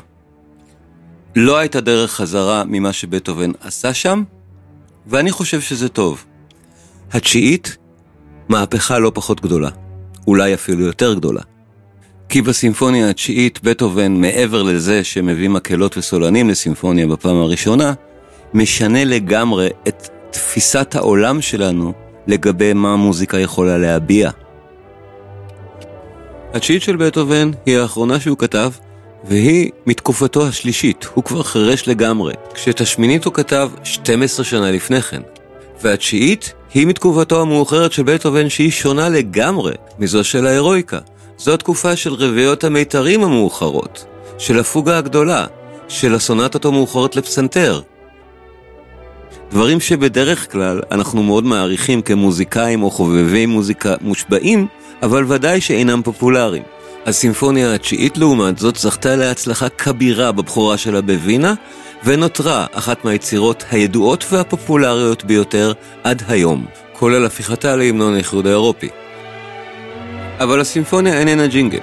לא 1.36 1.58
הייתה 1.58 1.80
דרך 1.80 2.12
חזרה 2.12 2.64
ממה 2.66 2.92
שבטהובן 2.92 3.50
עשה 3.60 3.94
שם, 3.94 4.22
ואני 5.06 5.32
חושב 5.32 5.60
שזה 5.60 5.88
טוב. 5.88 6.24
התשיעית, 7.12 7.76
מהפכה 8.48 8.98
לא 8.98 9.12
פחות 9.14 9.40
גדולה, 9.40 9.68
אולי 10.26 10.54
אפילו 10.54 10.86
יותר 10.86 11.14
גדולה. 11.14 11.40
כי 12.28 12.42
בסימפוניה 12.42 13.10
התשיעית 13.10 13.62
בטהובן, 13.62 14.12
מעבר 14.12 14.62
לזה 14.62 15.04
שמביא 15.04 15.48
מקהלות 15.48 15.96
וסולנים 15.96 16.48
לסימפוניה 16.48 17.06
בפעם 17.06 17.36
הראשונה, 17.36 17.92
משנה 18.54 19.04
לגמרי 19.04 19.68
את 19.88 20.08
תפיסת 20.30 20.94
העולם 20.94 21.40
שלנו 21.40 21.92
לגבי 22.26 22.72
מה 22.72 22.92
המוזיקה 22.92 23.38
יכולה 23.38 23.78
להביע. 23.78 24.30
התשיעית 26.54 26.82
של 26.82 26.96
בטהובן 26.96 27.50
היא 27.66 27.78
האחרונה 27.78 28.20
שהוא 28.20 28.38
כתב, 28.38 28.70
והיא 29.28 29.70
מתקופתו 29.86 30.46
השלישית, 30.46 31.06
הוא 31.14 31.24
כבר 31.24 31.42
חירש 31.42 31.88
לגמרי, 31.88 32.34
כשאת 32.54 32.80
השמינית 32.80 33.24
הוא 33.24 33.34
כתב 33.34 33.70
12 33.84 34.44
שנה 34.44 34.70
לפני 34.70 35.02
כן. 35.02 35.22
והתשיעית 35.82 36.52
היא 36.74 36.86
מתקופתו 36.86 37.42
המאוחרת 37.42 37.92
של 37.92 38.02
בטהובן 38.02 38.48
שהיא 38.48 38.70
שונה 38.70 39.08
לגמרי 39.08 39.74
מזו 39.98 40.24
של 40.24 40.46
ההירואיקה. 40.46 40.98
זו 41.38 41.54
התקופה 41.54 41.96
של 41.96 42.14
רביעיות 42.14 42.64
המיתרים 42.64 43.24
המאוחרות, 43.24 44.04
של 44.38 44.58
הפוגה 44.58 44.98
הגדולה, 44.98 45.46
של 45.88 46.14
הסונטות 46.14 46.64
המאוחרות 46.64 47.16
לפסנתר. 47.16 47.80
דברים 49.50 49.80
שבדרך 49.80 50.52
כלל 50.52 50.80
אנחנו 50.90 51.22
מאוד 51.22 51.44
מעריכים 51.44 52.02
כמוזיקאים 52.02 52.82
או 52.82 52.90
חובבי 52.90 53.46
מוזיקה 53.46 53.94
מושבעים, 54.00 54.66
אבל 55.02 55.24
ודאי 55.28 55.60
שאינם 55.60 56.02
פופולריים. 56.02 56.62
הסימפוניה 57.06 57.74
התשיעית 57.74 58.18
לעומת 58.18 58.58
זאת 58.58 58.76
זכתה 58.76 59.16
להצלחה 59.16 59.68
כבירה 59.68 60.32
בבכורה 60.32 60.78
שלה 60.78 61.00
בווינה, 61.00 61.54
ונותרה 62.04 62.66
אחת 62.72 63.04
מהיצירות 63.04 63.64
הידועות 63.70 64.24
והפופולריות 64.30 65.24
ביותר 65.24 65.72
עד 66.04 66.22
היום, 66.28 66.66
כולל 66.92 67.26
הפיכתה 67.26 67.76
להמנון 67.76 68.14
האיחוד 68.14 68.46
האירופי. 68.46 68.88
אבל 70.38 70.60
הסימפוניה 70.60 71.18
איננה 71.18 71.46
ג'ינגל. 71.46 71.80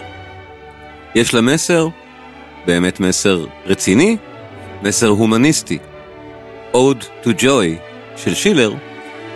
יש 1.15 1.33
לה 1.33 1.41
מסר, 1.41 1.87
באמת 2.65 2.99
מסר 2.99 3.45
רציני, 3.65 4.17
מסר 4.83 5.07
הומניסטי. 5.07 5.77
Ode 6.73 7.25
to 7.25 7.29
Joy 7.39 7.77
של 8.15 8.33
שילר, 8.33 8.73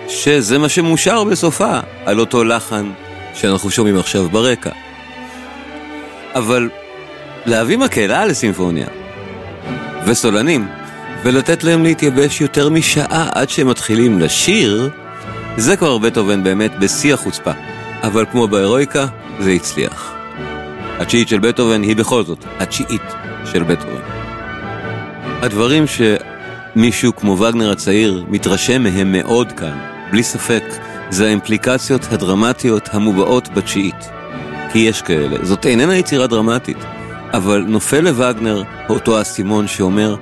שזה 0.07 0.57
מה 0.57 0.69
שמושר 0.69 1.23
בסופה 1.23 1.79
על 2.05 2.19
אותו 2.19 2.43
לחן 2.43 2.91
שאנחנו 3.33 3.71
שומעים 3.71 3.97
עכשיו 3.97 4.29
ברקע. 4.29 4.84
אבל 6.35 6.69
להביא 7.45 7.77
מקהלה 7.77 8.25
לסימפוניה, 8.25 8.87
וסולנים, 10.05 10.67
ולתת 11.23 11.63
להם 11.63 11.83
להתייבש 11.83 12.41
יותר 12.41 12.69
משעה 12.69 13.29
עד 13.35 13.49
שהם 13.49 13.69
מתחילים 13.69 14.19
לשיר, 14.19 14.89
זה 15.57 15.77
כבר 15.77 15.97
בטהובן 15.97 16.43
באמת 16.43 16.79
בשיא 16.79 17.13
החוצפה. 17.13 17.51
אבל 18.03 18.25
כמו 18.31 18.47
בהירואיקה, 18.47 19.05
זה 19.39 19.51
הצליח. 19.51 20.13
התשיעית 20.99 21.27
של 21.27 21.39
בטהובן 21.39 21.83
היא 21.83 21.95
בכל 21.95 22.23
זאת 22.23 22.45
התשיעית 22.59 23.01
של 23.45 23.63
בטהובן. 23.63 24.01
הדברים 25.41 25.85
שמישהו 25.87 27.15
כמו 27.15 27.31
וגנר 27.31 27.71
הצעיר 27.71 28.25
מתרשם 28.27 28.83
מהם 28.83 29.11
מאוד 29.11 29.51
כאן, 29.51 29.79
בלי 30.11 30.23
ספק, 30.23 30.63
זה 31.09 31.25
האימפליקציות 31.25 32.01
הדרמטיות 32.11 32.89
המובעות 32.91 33.49
בתשיעית. 33.49 34.14
כי 34.75 34.79
יש 34.79 35.01
כאלה, 35.01 35.45
זאת 35.45 35.65
איננה 35.65 35.95
יצירה 35.95 36.27
דרמטית, 36.27 36.77
אבל 37.33 37.63
נופל 37.67 37.99
לווגנר 37.99 38.63
אותו 38.89 39.17
האסימון 39.17 39.67
שאומר, 39.67 40.15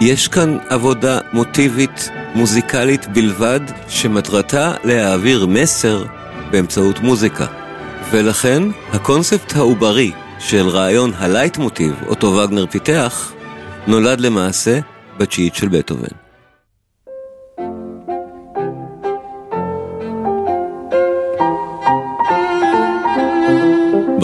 יש 0.00 0.28
כאן 0.28 0.58
עבודה 0.68 1.18
מוטיבית 1.32 2.10
מוזיקלית 2.34 3.06
בלבד, 3.06 3.60
שמטרתה 3.88 4.74
להעביר 4.84 5.46
מסר 5.46 6.04
באמצעות 6.50 7.00
מוזיקה. 7.00 7.46
ולכן, 8.10 8.62
הקונספט 8.92 9.56
העוברי 9.56 10.12
של 10.38 10.68
רעיון 10.68 11.12
הלייט 11.18 11.58
מוטיב, 11.58 11.94
אותו 12.06 12.26
וגנר 12.26 12.66
פיתח, 12.66 13.32
נולד 13.86 14.20
למעשה 14.20 14.78
בתשיעית 15.18 15.54
של 15.54 15.68
בטהובן. 15.68 16.27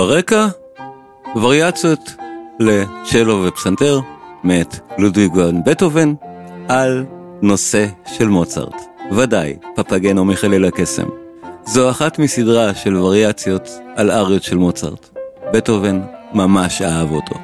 ברקע, 0.07 0.47
וריאציות 1.37 2.15
לצ'לו 2.61 3.45
ופסנתר 3.47 4.01
מאת 4.45 4.79
לודוויג 4.99 5.37
ון 5.37 5.65
בטהובן 5.65 6.15
על 6.69 7.05
נושא 7.43 7.87
של 8.07 8.29
מוצרט. 8.29 8.75
ודאי, 9.13 9.57
פפגנו 9.77 10.25
מחליל 10.25 10.65
הקסם. 10.65 11.09
זו 11.67 11.91
אחת 11.91 12.19
מסדרה 12.19 12.75
של 12.75 12.97
וריאציות 12.97 13.69
על 13.97 14.11
אריות 14.11 14.43
של 14.43 14.57
מוצרט. 14.57 15.09
בטהובן 15.53 16.01
ממש 16.33 16.83
אהב 16.83 17.11
אותו. 17.11 17.35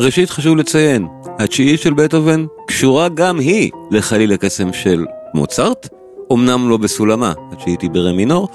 ראשית 0.00 0.30
חשוב 0.30 0.56
לציין, 0.56 1.08
התשיעית 1.40 1.80
של 1.80 1.94
בטהובן 1.94 2.46
קשורה 2.66 3.08
גם 3.08 3.38
היא 3.38 3.70
לחליל 3.90 4.32
הקסם 4.32 4.72
של 4.72 5.06
מוצרט, 5.34 5.88
אמנם 6.32 6.68
לא 6.68 6.76
בסולמה, 6.76 7.32
התשיעית 7.52 7.80
היא 7.80 7.90
ברה 7.90 8.09
מינור, 8.09 8.48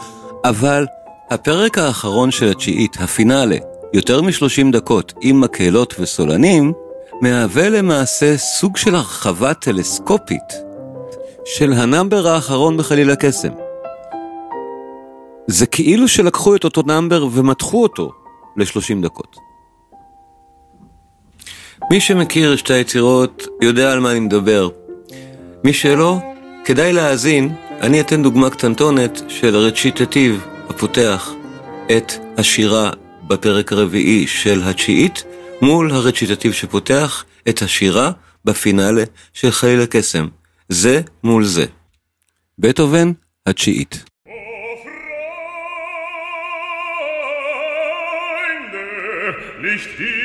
אבל 0.44 0.86
הפרק 1.30 1.78
האחרון 1.78 2.32
של 2.32 2.52
התשיעית, 2.52 2.98
הפינאלה, 3.00 3.58
יותר 3.94 4.22
מ-30 4.22 4.72
דקות 4.72 5.14
עם 5.22 5.42
מקהלות 5.42 5.96
וסולנים, 6.00 6.74
מהווה 7.22 7.70
למעשה 7.70 8.38
סוג 8.38 8.78
של 8.78 8.96
הרחבה 8.96 9.54
טלסקופית 9.54 10.54
של 11.46 11.74
ה 11.74 11.81
number 11.81 12.28
האחרון 12.28 12.78
בחליל 12.78 13.12
הקסם. 13.12 13.52
זה 15.48 15.66
כאילו 15.66 16.08
שלקחו 16.08 16.56
את 16.56 16.64
אותו 16.64 16.82
number 16.86 17.28
ומתחו 17.32 17.84
אותו 17.84 18.12
ל-30 18.58 19.04
דקות. 19.04 19.45
מי 21.92 22.02
שמכיר 22.02 22.54
את 22.54 22.58
שתי 22.58 22.74
היצירות 22.74 23.48
יודע 23.62 23.92
על 23.92 24.00
מה 24.00 24.12
אני 24.12 24.20
מדבר. 24.20 24.70
מי 25.64 25.74
שלא, 25.74 26.20
כדאי 26.66 26.94
להאזין, 26.94 27.56
אני 27.82 28.02
אתן 28.02 28.24
דוגמה 28.24 28.50
קטנטונת 28.50 29.22
של 29.28 29.56
הרציטטיב 29.56 30.46
הפותח 30.70 31.32
את 31.98 32.12
השירה 32.38 32.92
בפרק 33.28 33.72
הרביעי 33.72 34.28
של 34.28 34.62
התשיעית, 34.64 35.24
מול 35.62 35.92
הרציטטיב 35.92 36.54
שפותח 36.54 37.26
את 37.50 37.62
השירה 37.62 38.12
בפינאלה 38.46 39.04
של 39.34 39.52
חיל 39.52 39.82
הקסם. 39.82 40.28
זה 40.70 41.02
מול 41.24 41.46
זה. 41.46 41.66
בטהובן, 42.60 43.12
התשיעית. 43.46 44.04
nicht 49.66 49.90
diese 49.98 50.25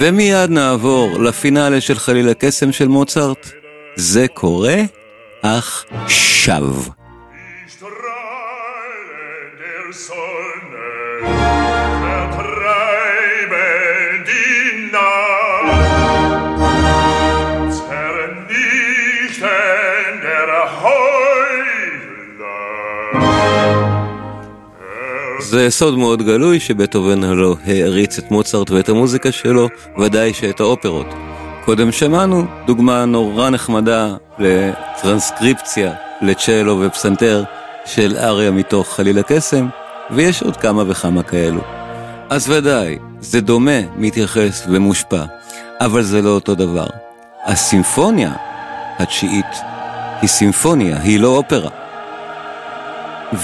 ומיד 0.00 0.50
נעבור 0.50 1.18
לפינאלה 1.22 1.80
של 1.80 1.98
חליל 1.98 2.28
הקסם 2.28 2.72
של 2.72 2.88
מוצרט. 2.88 3.50
זה 3.96 4.26
קורה 4.34 4.76
עכשיו. 5.42 6.74
זה 25.50 25.70
סוד 25.70 25.98
מאוד 25.98 26.22
גלוי 26.22 26.60
שבטהובן 26.60 27.24
הלא 27.24 27.56
העריץ 27.66 28.18
את 28.18 28.30
מוצרט 28.30 28.70
ואת 28.70 28.88
המוזיקה 28.88 29.32
שלו, 29.32 29.68
ודאי 29.98 30.34
שאת 30.34 30.60
האופרות. 30.60 31.06
קודם 31.64 31.92
שמענו 31.92 32.44
דוגמה 32.66 33.04
נורא 33.04 33.50
נחמדה 33.50 34.14
לטרנסקריפציה 34.38 35.92
לצ'לו 36.22 36.80
ופסנתר 36.80 37.44
של 37.84 38.16
אריה 38.16 38.50
מתוך 38.50 38.88
חליל 38.94 39.18
הקסם, 39.18 39.68
ויש 40.10 40.42
עוד 40.42 40.56
כמה 40.56 40.82
וכמה 40.86 41.22
כאלו. 41.22 41.60
אז 42.28 42.50
ודאי, 42.50 42.98
זה 43.20 43.40
דומה, 43.40 43.80
מתייחס 43.96 44.66
ומושפע, 44.70 45.24
אבל 45.80 46.02
זה 46.02 46.22
לא 46.22 46.30
אותו 46.30 46.54
דבר. 46.54 46.86
הסימפוניה 47.44 48.32
התשיעית 48.98 49.56
היא 50.22 50.28
סימפוניה, 50.28 51.00
היא 51.02 51.20
לא 51.20 51.28
אופרה. 51.28 51.70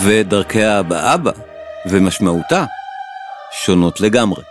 ודרכיה 0.03 0.79
הבאה 0.79 1.17
בה 1.17 1.31
ומשמעותה 1.91 2.65
שונות 3.53 4.01
לגמרי. 4.01 4.43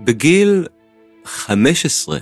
בגיל 0.00 0.66
15 1.24 2.18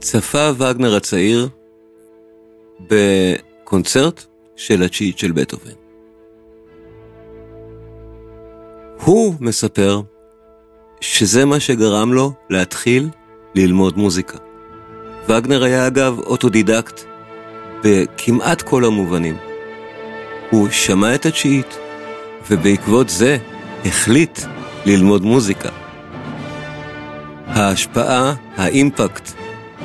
צפה 0.00 0.50
וגנר 0.58 0.96
הצעיר 0.96 1.48
בקונצרט 2.80 4.24
של 4.56 4.82
התשיעית 4.82 5.18
של 5.18 5.32
בטהובן. 5.32 5.70
הוא 9.04 9.34
מספר 9.40 10.00
שזה 11.00 11.44
מה 11.44 11.60
שגרם 11.60 12.12
לו 12.12 12.32
להתחיל 12.50 13.08
ללמוד 13.54 13.98
מוזיקה. 13.98 14.38
וגנר 15.28 15.62
היה 15.62 15.86
אגב 15.86 16.18
אוטודידקט 16.18 17.00
בכמעט 17.84 18.62
כל 18.62 18.84
המובנים. 18.84 19.47
הוא 20.50 20.68
שמע 20.70 21.14
את 21.14 21.26
התשיעית, 21.26 21.78
ובעקבות 22.50 23.08
זה 23.08 23.38
החליט 23.84 24.40
ללמוד 24.86 25.22
מוזיקה. 25.22 25.68
ההשפעה, 27.46 28.34
האימפקט, 28.56 29.32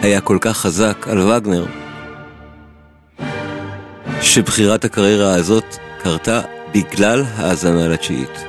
היה 0.02 0.21
כל 0.21 0.38
כך 0.41 0.58
חזק 0.58 1.08
על 1.08 1.19
וגנר, 1.19 1.65
שבחירת 4.21 4.86
הקריירה 4.86 5.36
הזאת 5.36 5.65
קרתה 6.04 6.41
בגלל 6.73 7.23
האזנה 7.36 7.88
לתשיעית. 7.88 8.45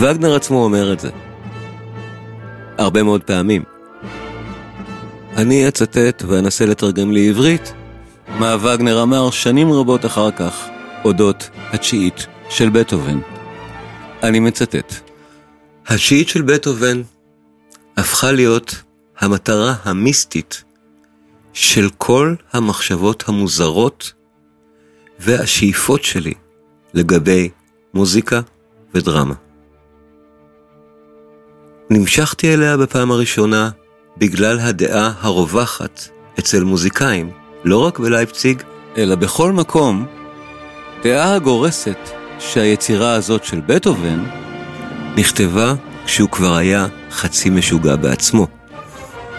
וגנר 0.00 0.34
עצמו 0.34 0.64
אומר 0.64 0.92
את 0.92 1.00
זה. 1.00 1.10
הרבה 2.78 3.02
מאוד 3.02 3.22
פעמים. 3.22 3.62
אני 5.36 5.68
אצטט 5.68 6.22
ואנסה 6.26 6.66
לתרגם 6.66 7.12
לעברית 7.12 7.72
מה 8.38 8.56
וגנר 8.60 9.02
אמר 9.02 9.30
שנים 9.30 9.72
רבות 9.72 10.06
אחר 10.06 10.30
כך 10.30 10.69
אודות 11.04 11.50
התשיעית 11.72 12.26
של 12.48 12.68
בטהובן. 12.68 13.18
אני 14.22 14.40
מצטט: 14.40 14.94
התשיעית 15.86 16.28
של 16.28 16.42
בטהובן 16.42 17.02
הפכה 17.96 18.32
להיות 18.32 18.82
המטרה 19.18 19.74
המיסטית 19.84 20.64
של 21.52 21.88
כל 21.98 22.34
המחשבות 22.52 23.24
המוזרות 23.28 24.12
והשאיפות 25.18 26.04
שלי 26.04 26.34
לגבי 26.94 27.48
מוזיקה 27.94 28.40
ודרמה. 28.94 29.34
נמשכתי 31.90 32.54
אליה 32.54 32.76
בפעם 32.76 33.10
הראשונה 33.10 33.70
בגלל 34.16 34.60
הדעה 34.60 35.12
הרווחת 35.20 36.08
אצל 36.38 36.64
מוזיקאים, 36.64 37.30
לא 37.64 37.78
רק 37.86 37.98
בלייפציג, 37.98 38.62
אלא 38.96 39.14
בכל 39.14 39.52
מקום, 39.52 40.06
דעה 41.02 41.34
הגורסת 41.34 41.98
שהיצירה 42.38 43.14
הזאת 43.14 43.44
של 43.44 43.60
בטהובן 43.66 44.24
נכתבה 45.16 45.74
כשהוא 46.04 46.28
כבר 46.28 46.54
היה 46.54 46.86
חצי 47.10 47.50
משוגע 47.50 47.96
בעצמו. 47.96 48.46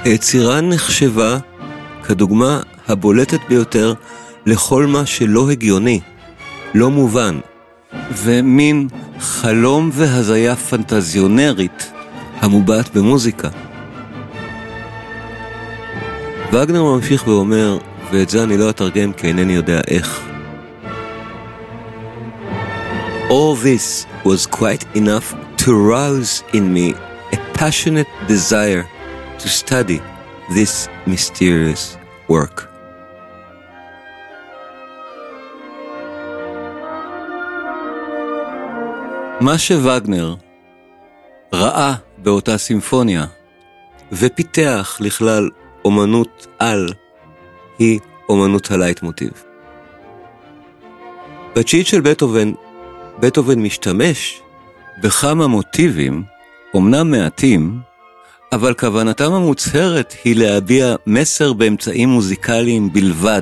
היצירה 0.03 0.61
נחשבה 0.61 1.37
כדוגמה 2.03 2.61
הבולטת 2.87 3.39
ביותר 3.49 3.93
לכל 4.45 4.85
מה 4.85 5.05
שלא 5.05 5.51
הגיוני, 5.51 5.99
לא 6.73 6.89
מובן, 6.89 7.39
ומין 8.11 8.87
חלום 9.19 9.89
והזיה 9.93 10.55
פנטזיונרית 10.55 11.91
המובעת 12.39 12.97
במוזיקה. 12.97 13.49
וגנר 16.53 16.83
ממשיך 16.83 17.27
ואומר, 17.27 17.77
ואת 18.11 18.29
זה 18.29 18.43
אני 18.43 18.57
לא 18.57 18.69
אתרגם 18.69 19.13
כי 19.13 19.27
אינני 19.27 19.53
יודע 19.53 19.81
איך. 19.87 20.30
All 23.37 23.55
this 23.55 24.05
was 24.25 24.45
quite 24.45 24.83
enough 24.93 25.27
to 25.63 25.69
rouse 25.73 26.43
in 26.57 26.65
me 26.73 26.87
a 27.31 27.37
passionate 27.53 28.11
desire 28.27 28.83
to 29.39 29.47
study 29.47 29.99
this 30.57 30.89
mysterious 31.07 31.97
work. 32.27 32.67
מה 39.41 39.57
שווגנר 39.57 40.35
ראה 41.53 41.93
באותה 42.17 42.57
סימפוניה 42.57 43.25
ופיתח 44.11 44.97
לכלל 45.01 45.49
אומנות 45.85 46.47
על 46.59 46.87
היא 47.79 47.99
אומנות 48.29 48.71
הלייטמוטיב. 48.71 49.31
בתשיעית 51.55 51.87
של 51.87 52.01
בטהובן, 52.01 52.51
בטהובן 53.19 53.59
משתמש 53.59 54.41
בכמה 55.01 55.47
מוטיבים, 55.47 56.23
אמנם 56.75 57.11
מעטים, 57.11 57.79
אבל 58.51 58.73
כוונתם 58.73 59.33
המוצהרת 59.33 60.15
היא 60.23 60.35
להביע 60.35 60.95
מסר 61.07 61.53
באמצעים 61.53 62.09
מוזיקליים 62.09 62.93
בלבד. 62.93 63.41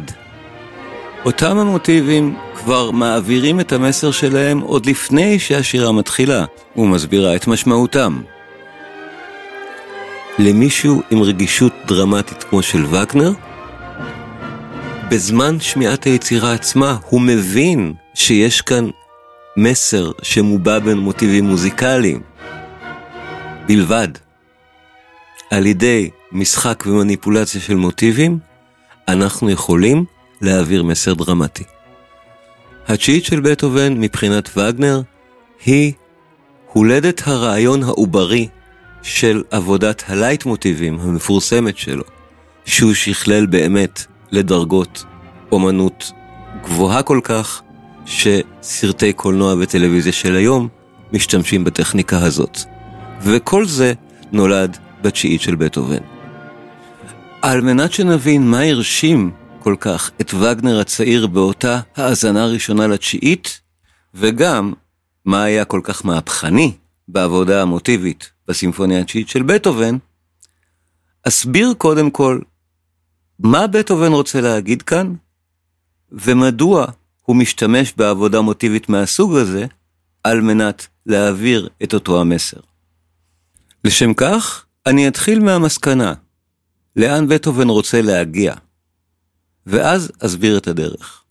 אותם 1.26 1.58
המוטיבים 1.58 2.36
כבר 2.56 2.92
מעבירים 2.92 3.60
את 3.60 3.72
המסר 3.74 4.12
שלהם 4.12 4.60
עוד 4.60 4.86
לפני 4.86 5.40
שהשירה 5.40 5.92
מתחילה, 5.92 6.46
ומסבירה 6.76 7.36
את 7.36 7.48
משמעותם. 7.48 8.22
למישהו 10.40 11.02
עם 11.12 11.22
רגישות 11.22 11.74
דרמטית 11.86 12.44
כמו 12.44 12.62
של 12.62 12.86
וגנר, 12.86 13.32
בזמן 15.10 15.60
שמיעת 15.60 16.04
היצירה 16.04 16.54
עצמה 16.54 16.98
הוא 17.10 17.22
מבין 17.22 17.94
שיש 18.14 18.62
כאן 18.62 18.90
מסר 19.62 20.12
שמובע 20.22 20.80
בין 20.80 20.98
מוטיבים 20.98 21.46
מוזיקליים 21.46 22.22
בלבד. 23.68 24.08
על 25.52 25.66
ידי 25.66 26.10
משחק 26.32 26.84
ומניפולציה 26.88 27.62
של 27.62 27.76
מוטיבים, 27.76 28.40
אנחנו 29.08 29.50
יכולים 29.50 30.06
להעביר 30.42 30.84
מסר 30.84 31.14
דרמטי. 31.14 31.64
התשיעית 32.88 33.26
של 33.26 33.40
בטהובן 33.40 33.94
מבחינת 34.00 34.58
וגנר 34.58 35.02
היא 35.66 35.94
הולדת 36.74 37.22
הרעיון 37.26 37.84
העוברי 37.84 38.48
של 39.02 39.44
עבודת 39.52 40.04
הלייט 40.08 40.46
מוטיבים 40.46 41.00
המפורסמת 41.00 41.78
שלו, 41.78 42.04
שהוא 42.66 42.94
שכלל 42.94 43.46
באמת 43.46 44.06
לדרגות 44.32 45.06
אומנות 45.52 46.12
גבוהה 46.64 47.04
כל 47.04 47.20
כך, 47.24 47.62
שסרטי 48.06 49.14
קולנוע 49.14 49.56
וטלוויזיה 49.60 50.14
של 50.14 50.36
היום 50.36 50.68
משתמשים 51.14 51.64
בטכניקה 51.64 52.18
הזאת. 52.24 52.60
וכל 53.22 53.66
זה 53.66 53.94
נולד 54.32 54.78
בתשיעית 55.02 55.42
של 55.42 55.56
בטהובן. 55.56 56.04
על 57.42 57.62
מנת 57.62 57.94
שנבין 57.94 58.48
מה 58.48 58.62
הרשים 58.62 59.32
כל 59.60 59.76
כך 59.80 60.12
את 60.22 60.34
וגנר 60.34 60.80
הצעיר 60.80 61.28
באותה 61.28 61.80
האזנה 61.96 62.46
ראשונה 62.46 62.88
לתשיעית, 62.88 63.62
וגם 64.14 64.74
מה 65.26 65.44
היה 65.44 65.66
כל 65.66 65.82
כך 65.84 66.06
מהפכני 66.06 66.72
בעבודה 67.08 67.62
המוטיבית 67.62 68.32
בסימפוניה 68.48 69.00
התשיעית 69.00 69.30
של 69.30 69.44
בטהובן, 69.44 69.98
אסביר 71.28 71.74
קודם 71.78 72.12
כל 72.12 72.40
מה 73.40 73.68
בטהובן 73.68 74.12
רוצה 74.12 74.42
להגיד 74.42 74.82
כאן, 74.82 75.14
ומדוע 76.12 76.86
הוא 77.30 77.36
משתמש 77.36 77.94
בעבודה 77.98 78.42
מוטיבית 78.42 78.90
מהסוג 78.90 79.36
הזה, 79.36 79.66
על 80.24 80.42
מנת 80.42 80.88
להעביר 81.06 81.70
את 81.84 81.94
אותו 81.94 82.22
המסר. 82.22 82.60
לשם 83.84 84.14
כך, 84.14 84.66
אני 84.86 85.08
אתחיל 85.08 85.40
מהמסקנה, 85.40 86.14
לאן 86.96 87.28
בטהובן 87.28 87.70
רוצה 87.70 88.02
להגיע, 88.02 88.54
ואז 89.66 90.12
אסביר 90.20 90.58
את 90.58 90.68
הדרך. 90.68 91.24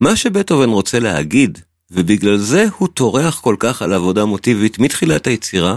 מה 0.00 0.16
שבטהובן 0.16 0.68
רוצה 0.68 0.98
להגיד, 0.98 1.58
ובגלל 1.90 2.36
זה 2.36 2.66
הוא 2.78 2.88
טורח 2.88 3.40
כל 3.40 3.56
כך 3.58 3.82
על 3.82 3.92
עבודה 3.92 4.24
מוטיבית 4.24 4.78
מתחילת 4.78 5.26
היצירה, 5.26 5.76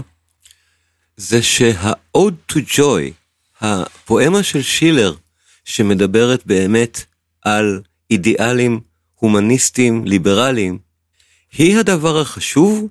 זה 1.16 1.42
שה-Ode 1.42 2.52
to 2.52 2.56
Joy, 2.76 3.12
הפואמה 3.60 4.42
של 4.42 4.62
שילר, 4.62 5.14
שמדברת 5.64 6.46
באמת 6.46 7.04
על 7.42 7.82
אידיאלים 8.12 8.80
הומניסטיים 9.14 10.04
ליברליים, 10.04 10.78
היא 11.52 11.78
הדבר 11.78 12.20
החשוב, 12.20 12.88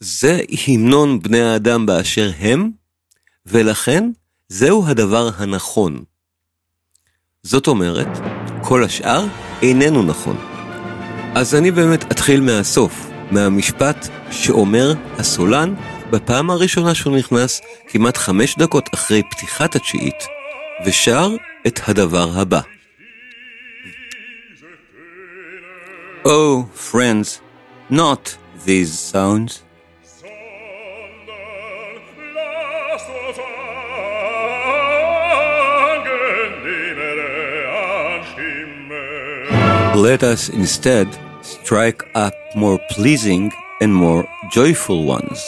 זה 0.00 0.40
המנון 0.66 1.22
בני 1.22 1.40
האדם 1.40 1.86
באשר 1.86 2.30
הם, 2.38 2.70
ולכן 3.46 4.10
זהו 4.48 4.86
הדבר 4.86 5.30
הנכון. 5.36 6.04
זאת 7.42 7.66
אומרת, 7.66 8.08
כל 8.62 8.84
השאר 8.84 9.24
איננו 9.62 10.02
נכון. 10.02 10.36
אז 11.34 11.54
אני 11.54 11.70
באמת 11.70 12.12
אתחיל 12.12 12.40
מהסוף, 12.40 13.10
מהמשפט 13.30 14.08
שאומר 14.30 14.94
הסולן 15.18 15.74
בפעם 16.10 16.50
הראשונה 16.50 16.94
שהוא 16.94 17.16
נכנס, 17.16 17.60
כמעט 17.88 18.16
חמש 18.16 18.58
דקות 18.58 18.84
אחרי 18.94 19.22
פתיחת 19.30 19.76
התשיעית, 19.76 20.24
ושר 20.86 21.30
את 21.66 21.80
הדבר 21.88 22.38
הבא. 22.40 22.60
Oh, 26.24 26.70
friends, 26.72 27.40
not 27.90 28.38
these 28.64 28.96
sounds. 28.96 29.64
Let 39.96 40.22
us 40.22 40.48
instead 40.48 41.08
strike 41.42 42.04
up 42.14 42.34
more 42.54 42.78
pleasing 42.90 43.52
and 43.80 43.92
more 43.92 44.24
joyful 44.52 45.04
ones. 45.04 45.42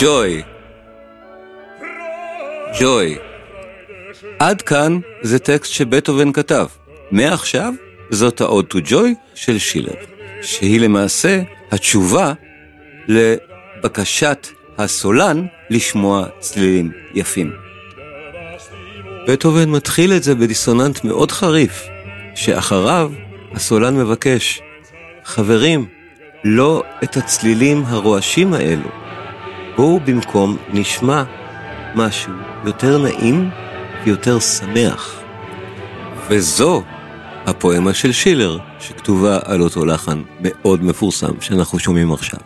Joy. 0.00 0.42
Joy. 2.78 3.18
עד 4.38 4.62
כאן 4.62 4.98
זה 5.22 5.38
טקסט 5.38 5.72
שבטהובן 5.72 6.32
כתב. 6.32 6.66
מעכשיו 7.10 7.74
זאת 8.10 8.40
ה-Ode 8.40 8.74
to 8.74 8.90
Joy 8.90 9.08
של 9.34 9.58
שילר, 9.58 9.94
שהיא 10.42 10.80
למעשה 10.80 11.42
התשובה 11.70 12.32
לבקשת 13.08 14.48
הסולן 14.78 15.46
לשמוע 15.70 16.26
צלילים 16.38 16.90
יפים. 17.14 17.52
בטהובן 19.28 19.68
מתחיל 19.68 20.12
את 20.12 20.22
זה 20.22 20.34
בדיסוננט 20.34 21.04
מאוד 21.04 21.32
חריף, 21.32 21.86
שאחריו 22.34 23.12
הסולן 23.52 23.96
מבקש, 23.96 24.60
חברים, 25.24 25.86
לא 26.44 26.82
את 27.04 27.16
הצלילים 27.16 27.84
הרועשים 27.86 28.54
האלו. 28.54 28.99
בואו 29.80 30.00
במקום 30.00 30.56
נשמע 30.72 31.24
משהו 31.94 32.32
יותר 32.64 32.98
נעים 32.98 33.50
ויותר 34.04 34.40
שמח. 34.40 35.20
וזו 36.28 36.82
הפואמה 37.46 37.94
של 37.94 38.12
שילר, 38.12 38.58
שכתובה 38.80 39.38
על 39.44 39.62
אותו 39.62 39.84
לחן 39.84 40.22
מאוד 40.40 40.84
מפורסם 40.84 41.40
שאנחנו 41.40 41.78
שומעים 41.78 42.12
עכשיו. 42.12 42.40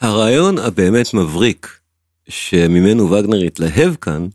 הרעיון 0.00 0.58
הבאמת 0.58 1.14
מבריק 1.14 1.78
שממנו 2.28 3.10
וגנר 3.10 3.42
התלהב 3.46 3.94
כאן, 3.94 4.26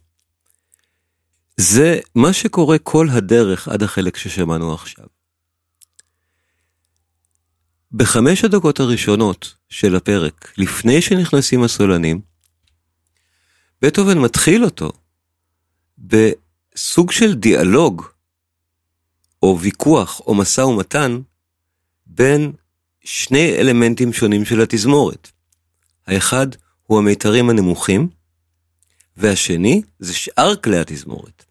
זה 1.57 1.99
מה 2.15 2.33
שקורה 2.33 2.77
כל 2.77 3.07
הדרך 3.11 3.67
עד 3.67 3.83
החלק 3.83 4.17
ששמענו 4.17 4.73
עכשיו. 4.73 5.05
בחמש 7.91 8.43
הדקות 8.43 8.79
הראשונות 8.79 9.53
של 9.69 9.95
הפרק, 9.95 10.53
לפני 10.57 11.01
שנכנסים 11.01 11.63
הסולנים, 11.63 12.21
בטהובן 13.81 14.17
מתחיל 14.17 14.65
אותו 14.65 14.91
בסוג 15.97 17.11
של 17.11 17.33
דיאלוג, 17.33 18.05
או 19.43 19.59
ויכוח, 19.59 20.21
או 20.27 20.35
משא 20.35 20.61
ומתן, 20.61 21.19
בין 22.07 22.51
שני 23.03 23.55
אלמנטים 23.55 24.13
שונים 24.13 24.45
של 24.45 24.61
התזמורת. 24.61 25.31
האחד 26.07 26.47
הוא 26.83 26.99
המיתרים 26.99 27.49
הנמוכים, 27.49 28.09
והשני 29.17 29.81
זה 29.99 30.13
שאר 30.13 30.55
כלי 30.55 30.79
התזמורת. 30.79 31.45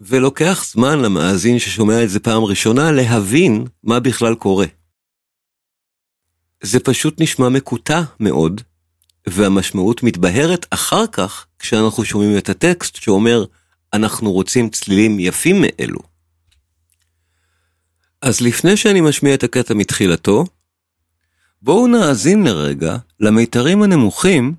ולוקח 0.00 0.64
זמן 0.72 0.98
למאזין 0.98 1.58
ששומע 1.58 2.04
את 2.04 2.10
זה 2.10 2.20
פעם 2.20 2.44
ראשונה 2.44 2.92
להבין 2.92 3.64
מה 3.82 4.00
בכלל 4.00 4.34
קורה. 4.34 4.66
זה 6.62 6.80
פשוט 6.80 7.20
נשמע 7.20 7.48
מקוטע 7.48 8.02
מאוד, 8.20 8.60
והמשמעות 9.28 10.02
מתבהרת 10.02 10.66
אחר 10.70 11.06
כך 11.06 11.46
כשאנחנו 11.58 12.04
שומעים 12.04 12.38
את 12.38 12.48
הטקסט 12.48 12.96
שאומר 12.96 13.44
אנחנו 13.92 14.32
רוצים 14.32 14.70
צלילים 14.70 15.20
יפים 15.20 15.56
מאלו. 15.60 16.00
אז 18.22 18.40
לפני 18.40 18.76
שאני 18.76 19.00
משמיע 19.00 19.34
את 19.34 19.42
הקטע 19.42 19.74
מתחילתו, 19.74 20.44
בואו 21.62 21.86
נאזין 21.86 22.44
לרגע 22.44 22.96
למיתרים 23.20 23.82
הנמוכים 23.82 24.54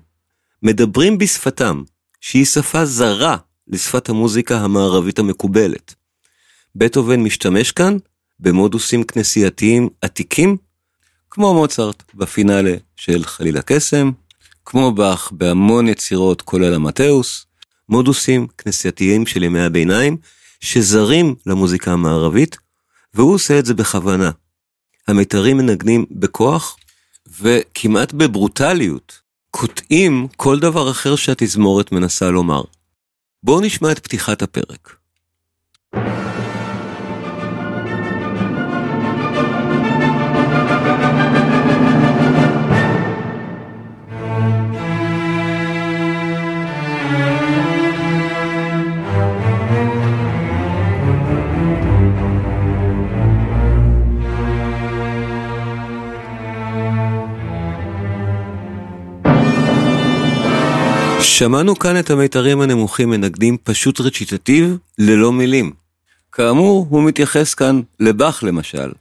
מדברים 0.62 1.18
בשפתם, 1.18 1.82
שהיא 2.20 2.44
שפה 2.44 2.84
זרה 2.84 3.36
לשפת 3.68 4.08
המוזיקה 4.08 4.58
המערבית 4.58 5.18
המקובלת. 5.18 5.94
בטהובן 6.76 7.20
משתמש 7.20 7.72
כאן 7.72 7.96
במודוסים 8.40 9.04
כנסייתיים 9.04 9.88
עתיקים 10.00 10.56
כמו 11.30 11.54
מוצרט 11.54 12.02
בפינאלה 12.14 12.74
של 12.96 13.24
חליל 13.24 13.58
הקסם, 13.58 14.10
כמו 14.64 14.92
באך 14.92 15.32
בהמון 15.32 15.88
יצירות 15.88 16.42
כולל 16.42 16.74
המטאוס, 16.74 17.46
מודוסים 17.88 18.46
כנסייתיים 18.58 19.26
של 19.26 19.42
ימי 19.42 19.60
הביניים, 19.60 20.16
שזרים 20.60 21.34
למוזיקה 21.46 21.92
המערבית, 21.92 22.56
והוא 23.14 23.34
עושה 23.34 23.58
את 23.58 23.66
זה 23.66 23.74
בכוונה. 23.74 24.30
המיתרים 25.08 25.56
מנגנים 25.56 26.06
בכוח, 26.10 26.76
וכמעט 27.40 28.12
בברוטליות, 28.12 29.20
קוטעים 29.50 30.28
כל 30.36 30.58
דבר 30.58 30.90
אחר 30.90 31.16
שהתזמורת 31.16 31.92
מנסה 31.92 32.30
לומר. 32.30 32.62
בואו 33.42 33.60
נשמע 33.60 33.92
את 33.92 33.98
פתיחת 33.98 34.42
הפרק. 34.42 34.99
שמענו 61.40 61.78
כאן 61.78 61.98
את 61.98 62.10
המיתרים 62.10 62.60
הנמוכים 62.60 63.10
מנגנים 63.10 63.56
פשוט 63.62 64.00
רציטטיב 64.00 64.76
ללא 64.98 65.32
מילים. 65.32 65.72
כאמור, 66.32 66.86
הוא 66.90 67.02
מתייחס 67.02 67.54
כאן 67.54 67.80
לבאך 68.00 68.44
למשל, 68.44 68.92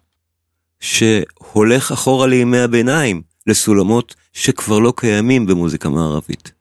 שהולך 0.80 1.92
אחורה 1.92 2.28
לימי 2.28 2.60
הביניים, 2.60 3.22
לסולמות 3.48 4.16
שכבר 4.34 4.80
לא 4.80 4.94
קיימים 4.96 5.46
במוזיקה 5.46 5.90
מערבית. 5.90 6.52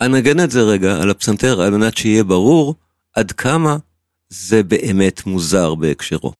אנגן 0.00 0.40
את 0.40 0.50
זה 0.50 0.62
רגע 0.62 1.02
על 1.02 1.10
הפסנתר 1.10 1.60
על 1.60 1.70
מנת 1.70 1.96
שיהיה 1.96 2.24
ברור 2.24 2.74
עד 3.14 3.32
כמה 3.32 3.76
זה 4.30 4.62
באמת 4.62 5.26
מוזר 5.26 5.74
בהקשרו. 5.74 6.32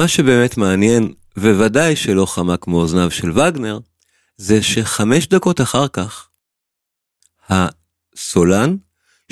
ומה 0.00 0.08
שבאמת 0.08 0.56
מעניין, 0.56 1.14
וודאי 1.36 1.96
שלא 1.96 2.26
חמק 2.26 2.66
מאוזניו 2.66 3.10
של 3.10 3.30
וגנר, 3.30 3.78
זה 4.36 4.62
שחמש 4.62 5.26
דקות 5.26 5.60
אחר 5.60 5.88
כך, 5.88 6.28
הסולן 7.48 8.76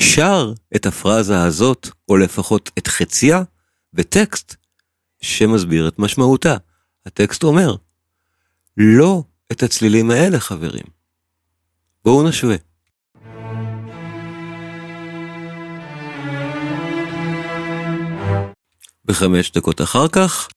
שר 0.01 0.53
את 0.77 0.87
הפרזה 0.87 1.43
הזאת, 1.43 1.89
או 2.09 2.17
לפחות 2.17 2.71
את 2.79 2.87
חציה, 2.87 3.43
בטקסט 3.93 4.57
שמסביר 5.21 5.89
את 5.89 5.99
משמעותה. 5.99 6.57
הטקסט 7.07 7.43
אומר, 7.43 7.77
לא 8.77 9.23
את 9.53 9.63
הצלילים 9.63 10.11
האלה, 10.11 10.41
חברים. 10.41 10.85
בואו 12.05 12.29
נשווה. 12.29 12.57
וחמש 19.09 19.53
דקות 19.53 19.81
אחר 19.81 20.09
כך, 20.09 20.49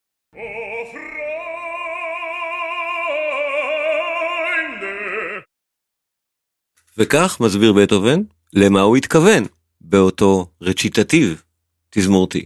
וכך 6.98 7.38
מסביר 7.40 7.74
בטהובן 7.74 8.22
למה 8.54 8.82
הוא 8.82 8.98
התכוון 8.98 9.44
באותו 9.82 10.52
רציטטיב 10.62 11.42
תזמורתי. 11.90 12.46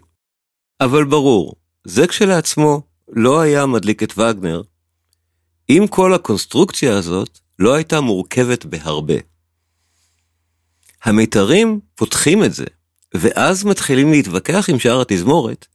אבל 0.82 1.04
ברור, 1.04 1.56
זה 1.84 2.08
כשלעצמו 2.08 2.82
לא 3.10 3.42
היה 3.42 3.66
מדליק 3.66 4.04
את 4.04 4.18
וגנר, 4.18 4.62
אם 5.70 5.86
כל 5.90 6.14
הקונסטרוקציה 6.14 6.98
הזאת 6.98 7.40
לא 7.60 7.74
הייתה 7.74 8.02
מורכבת 8.02 8.66
בהרבה. 8.66 9.16
המיתרים 11.04 11.80
פותחים 11.96 12.44
את 12.44 12.54
זה, 12.54 12.66
ואז 13.14 13.64
מתחילים 13.64 14.12
להתווכח 14.12 14.70
עם 14.70 14.80
שאר 14.80 15.02
התזמורת, 15.02 15.68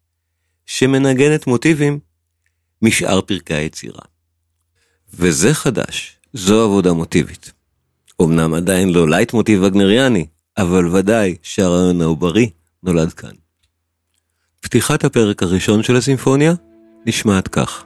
שמנגנת 0.66 1.46
מוטיבים 1.46 1.98
משאר 2.82 3.20
פרקי 3.20 3.54
היצירה. 3.54 4.02
וזה 5.14 5.54
חדש, 5.54 6.16
זו 6.32 6.64
עבודה 6.64 6.92
מוטיבית. 6.92 7.52
אמנם 8.22 8.54
עדיין 8.54 8.92
לא 8.92 9.08
לייט 9.08 9.32
מוטיב 9.32 9.62
וגנריאני, 9.62 10.26
אבל 10.58 10.86
ודאי 10.86 11.36
שהרעיון 11.42 12.00
העוברי 12.00 12.50
נולד 12.82 13.12
כאן. 13.12 13.30
פתיחת 14.60 15.04
הפרק 15.04 15.42
הראשון 15.42 15.82
של 15.82 15.96
הסימפוניה 15.96 16.54
נשמעת 17.06 17.48
כך. 17.48 17.84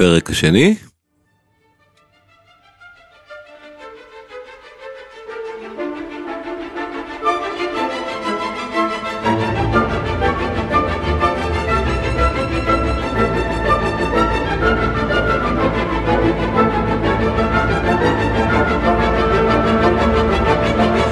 הפרק 0.00 0.30
השני. 0.30 0.74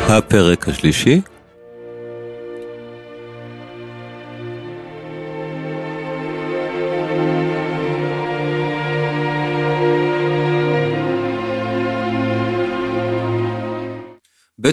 הפרק 0.08 0.68
השלישי. 0.68 1.20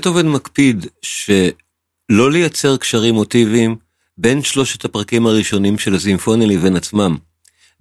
בטהובן 0.06 0.28
מקפיד 0.28 0.86
שלא 1.02 2.32
לייצר 2.32 2.78
קשרים 2.78 3.16
מוטיביים 3.16 3.76
בין 4.18 4.44
שלושת 4.44 4.86
הפרקים 4.86 5.28
הראשונים 5.28 5.78
של 5.78 5.96
הסימפוניה 5.96 6.48
לבין 6.48 6.76
עצמם, 6.76 7.18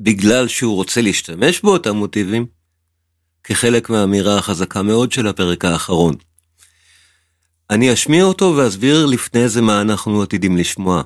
בגלל 0.00 0.48
שהוא 0.48 0.74
רוצה 0.74 1.00
להשתמש 1.00 1.60
באותם 1.60 1.96
מוטיבים, 1.96 2.46
כחלק 3.44 3.90
מהאמירה 3.90 4.38
החזקה 4.38 4.82
מאוד 4.82 5.12
של 5.12 5.26
הפרק 5.26 5.64
האחרון. 5.64 6.14
אני 7.70 7.92
אשמיע 7.92 8.24
אותו 8.24 8.54
ואסביר 8.56 9.06
לפני 9.06 9.48
זה 9.48 9.62
מה 9.62 9.80
אנחנו 9.80 10.22
עתידים 10.22 10.56
לשמוע. 10.56 11.02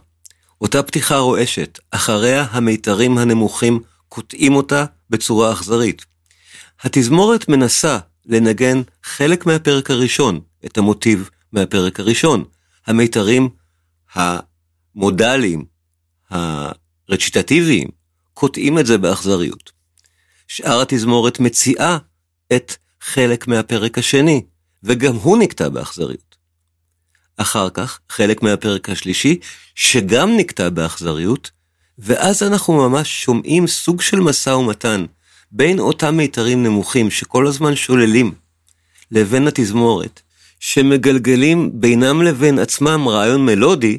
אותה 0.61 0.83
פתיחה 0.83 1.17
רועשת, 1.19 1.79
אחריה 1.91 2.47
המיתרים 2.51 3.19
הנמוכים 3.19 3.81
קוטעים 4.09 4.57
אותה 4.57 4.85
בצורה 5.11 5.53
אכזרית. 5.53 6.05
התזמורת 6.83 7.49
מנסה 7.49 7.99
לנגן 8.27 8.83
חלק 9.03 9.47
מהפרק 9.47 9.91
הראשון, 9.91 10.41
את 10.67 10.79
המוטיב 10.79 11.31
מהפרק 11.53 12.01
הראשון. 12.01 12.45
המיתרים 12.87 13.49
המודליים, 14.15 15.65
הרציטטיביים, 16.31 17.89
קוטעים 18.35 18.79
את 18.79 18.87
זה 18.87 18.99
באכזריות. 18.99 19.73
שאר 20.49 20.81
התזמורת 20.81 21.41
מציעה 21.41 21.99
את 22.53 22.77
חלק 23.01 23.49
מהפרק 23.49 23.99
השני, 23.99 24.43
וגם 24.83 25.15
הוא 25.15 25.39
נקטע 25.39 25.69
באכזריות. 25.69 26.37
אחר 27.37 27.71
כך, 27.71 28.01
חלק 28.09 28.43
מהפרק 28.43 28.91
השלישי, 28.91 29.39
שגם 29.75 30.37
נקטע 30.37 30.69
באכזריות, 30.69 31.51
ואז 31.99 32.43
אנחנו 32.43 32.89
ממש 32.89 33.23
שומעים 33.23 33.67
סוג 33.67 34.01
של 34.01 34.21
משא 34.21 34.51
ומתן 34.51 35.05
בין 35.51 35.79
אותם 35.79 36.17
מיתרים 36.17 36.63
נמוכים 36.63 37.11
שכל 37.11 37.47
הזמן 37.47 37.77
שוללים, 37.77 38.35
לבין 39.11 39.49
התזמורת, 39.49 40.21
שמגלגלים 40.61 41.71
בינם 41.75 42.23
לבין 42.23 42.59
עצמם 42.59 43.09
רעיון 43.09 43.47
מלודי, 43.47 43.99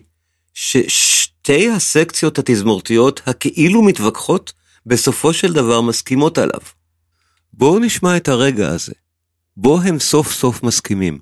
ששתי 0.54 1.70
הסקציות 1.70 2.40
התזמורתיות 2.40 3.22
הכאילו 3.26 3.82
מתווכחות, 3.82 4.54
בסופו 4.86 5.34
של 5.34 5.54
דבר 5.54 5.82
מסכימות 5.82 6.38
עליו. 6.38 6.60
בואו 7.54 7.80
נשמע 7.80 8.18
את 8.18 8.28
הרגע 8.28 8.70
הזה, 8.70 8.94
בו 9.58 9.82
הם 9.82 10.00
סוף 10.00 10.34
סוף 10.34 10.64
מסכימים. 10.64 11.20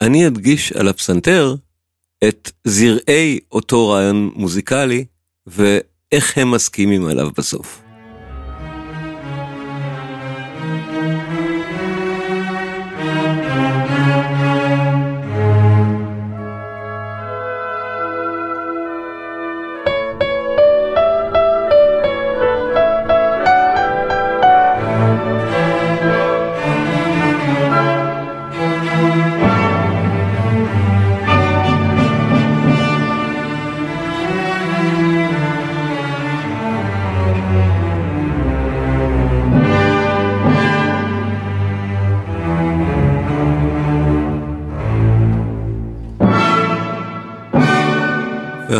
אני 0.00 0.26
אדגיש 0.26 0.72
על 0.72 0.88
הפסנתר 0.88 1.54
את 2.28 2.50
זרעי 2.64 3.38
אותו 3.52 3.88
רעיון 3.88 4.30
מוזיקלי, 4.34 5.04
ואיך 5.46 6.38
הם 6.38 6.50
מסכימים 6.50 7.06
עליו 7.06 7.30
בסוף. 7.38 7.85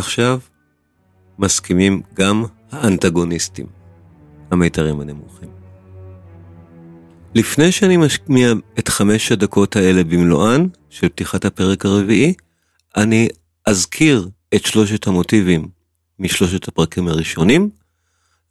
ועכשיו, 0.06 0.38
מסכימים 1.38 2.02
גם 2.14 2.44
האנטגוניסטים, 2.72 3.66
המיתרים 4.50 5.00
הנמוכים. 5.00 5.48
לפני 7.34 7.72
שאני 7.72 7.96
משמיע 7.96 8.52
את 8.78 8.88
חמש 8.88 9.32
הדקות 9.32 9.76
האלה 9.76 10.04
במלואן 10.04 10.66
של 10.90 11.08
פתיחת 11.08 11.44
הפרק 11.44 11.84
הרביעי, 11.84 12.34
אני 12.96 13.28
אזכיר 13.64 14.28
את 14.54 14.66
שלושת 14.66 15.06
המוטיבים 15.06 15.68
משלושת 16.18 16.68
הפרקים 16.68 17.08
הראשונים, 17.08 17.70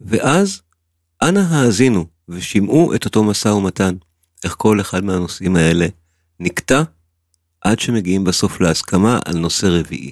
ואז 0.02 0.62
אנא 1.22 1.40
האזינו 1.40 2.06
ושמעו 2.30 2.96
את 2.96 3.06
אותו 3.06 3.24
משא 3.24 3.48
ומתן, 3.48 3.96
איך 4.44 4.56
כל 4.58 4.82
אחד 4.82 5.04
מהנושאים 5.04 5.56
האלה 5.56 5.88
נקטע, 6.40 6.84
עד 7.62 7.80
שמגיעים 7.80 8.24
בסוף 8.24 8.62
להסכמה 8.62 9.20
על 9.26 9.38
נושא 9.38 9.66
רביעי. 9.66 10.12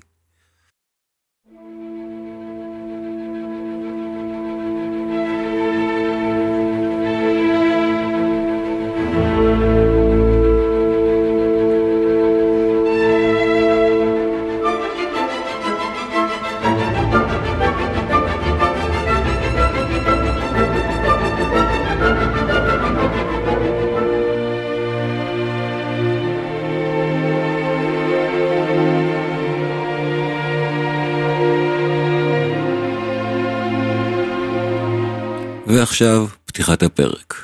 ועכשיו 35.83 36.27
פתיחת 36.45 36.83
הפרק. 36.83 37.42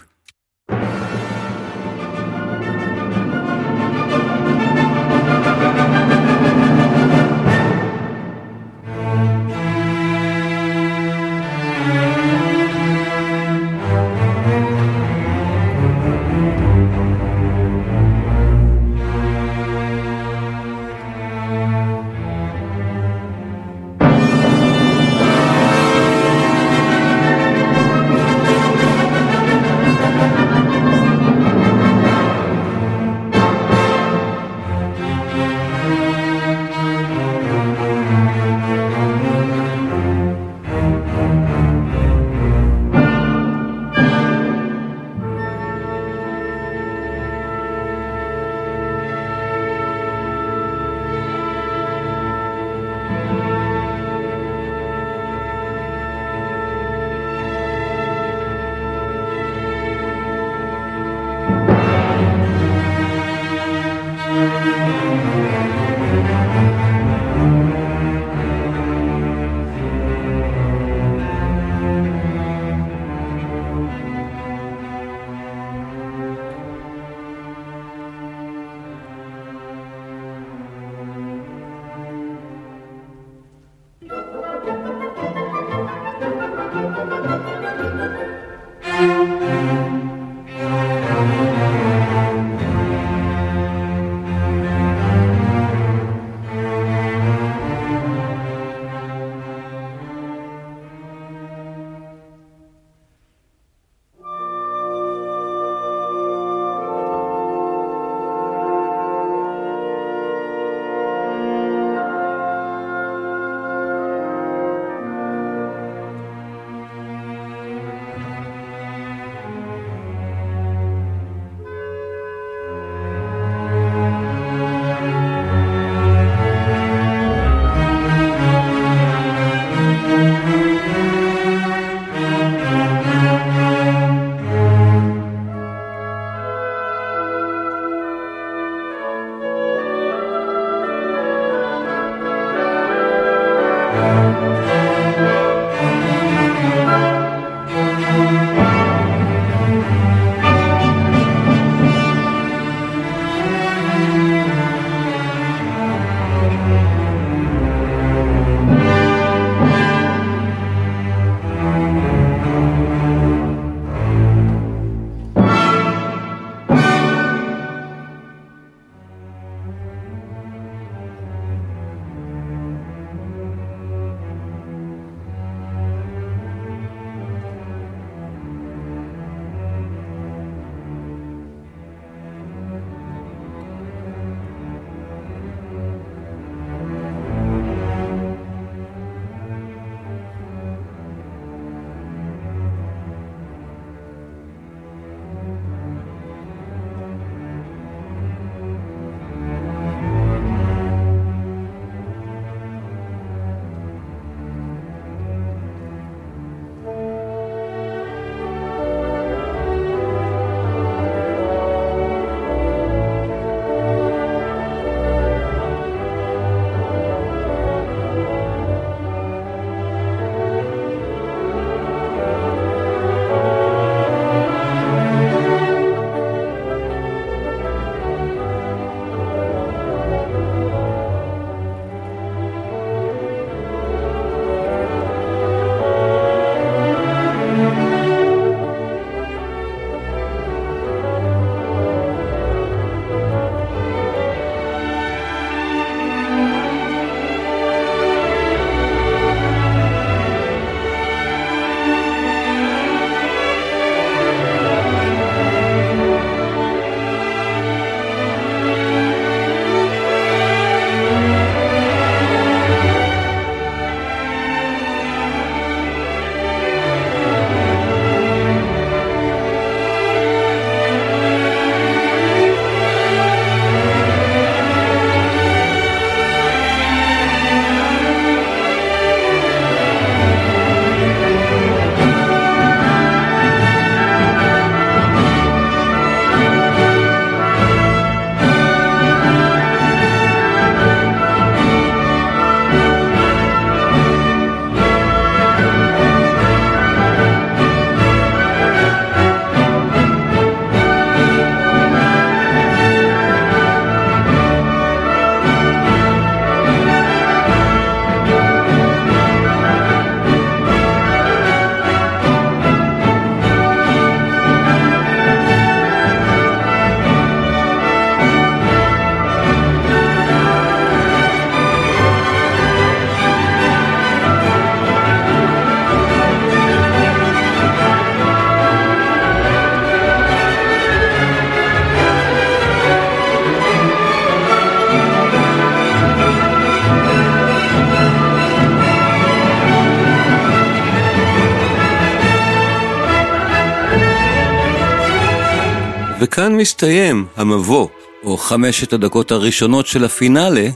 וכאן 346.19 346.55
מסתיים 346.55 347.25
המבוא, 347.35 347.87
או 348.23 348.37
חמשת 348.37 348.93
הדקות 348.93 349.31
הראשונות 349.31 349.87
של 349.87 350.05
הפינאלה, 350.05 350.67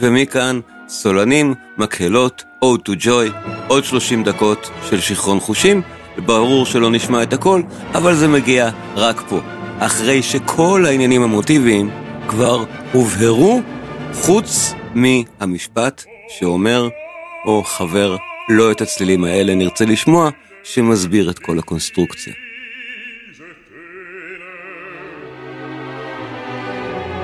ומכאן 0.00 0.60
סולנים, 0.88 1.54
מקהלות, 1.78 2.42
Ode 2.64 2.88
to 2.88 3.04
Joy, 3.04 3.48
עוד 3.68 3.84
30 3.84 4.24
דקות 4.24 4.70
של 4.90 5.00
שיכרון 5.00 5.40
חושים, 5.40 5.82
ברור 6.18 6.66
שלא 6.66 6.90
נשמע 6.90 7.22
את 7.22 7.32
הכל, 7.32 7.62
אבל 7.94 8.14
זה 8.14 8.28
מגיע 8.28 8.70
רק 8.96 9.22
פה, 9.28 9.40
אחרי 9.78 10.22
שכל 10.22 10.84
העניינים 10.86 11.22
המוטיביים 11.22 11.90
כבר 12.28 12.64
הובהרו, 12.92 13.60
חוץ 14.14 14.72
מהמשפט 14.94 16.04
שאומר, 16.28 16.88
או 17.44 17.64
חבר, 17.64 18.16
לא 18.48 18.70
את 18.70 18.80
הצלילים 18.80 19.24
האלה 19.24 19.54
נרצה 19.54 19.84
לשמוע, 19.84 20.30
שמסביר 20.64 21.30
את 21.30 21.38
כל 21.38 21.58
הקונסטרוקציה. 21.58 22.49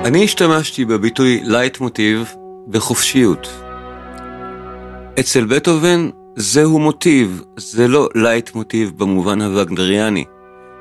אני 0.05 0.25
השתמשתי 0.25 0.85
בביטוי 0.85 1.41
לייט 1.45 1.81
מוטיב 1.81 2.35
בחופשיות. 2.69 3.49
אצל 5.21 5.45
בטהובן 5.45 6.11
זהו 6.37 6.79
מוטיב, 6.79 7.43
זה 7.57 7.89
לא 7.89 8.09
לייט 8.15 8.55
מוטיב 8.55 8.93
במובן 8.97 9.43
הווגנריאני. 9.43 10.25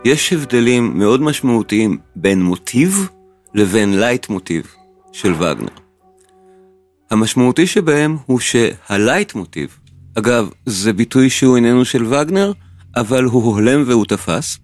יש 0.06 0.34
הבדלים 0.34 1.00
מאוד 1.00 1.22
משמעותיים 1.22 1.98
בין 2.16 2.44
מוטיב 2.44 3.10
לבין 3.54 4.00
לייט 4.00 4.30
מוטיב 4.30 4.74
של 5.12 5.34
וגנר. 5.34 5.76
המשמעותי 7.12 7.68
שבהם 7.68 8.18
הוא 8.26 8.40
שהלייט 8.40 9.36
מוטיב, 9.36 9.78
אגב, 10.18 10.50
זה 10.66 10.94
ביטוי 10.94 11.30
שהוא 11.30 11.56
איננו 11.56 11.86
של 11.86 12.06
וגנר, 12.14 12.52
אבל 12.96 13.24
הוא 13.24 13.44
הולם 13.44 13.84
והוא 13.88 14.06
תפס. 14.06 14.60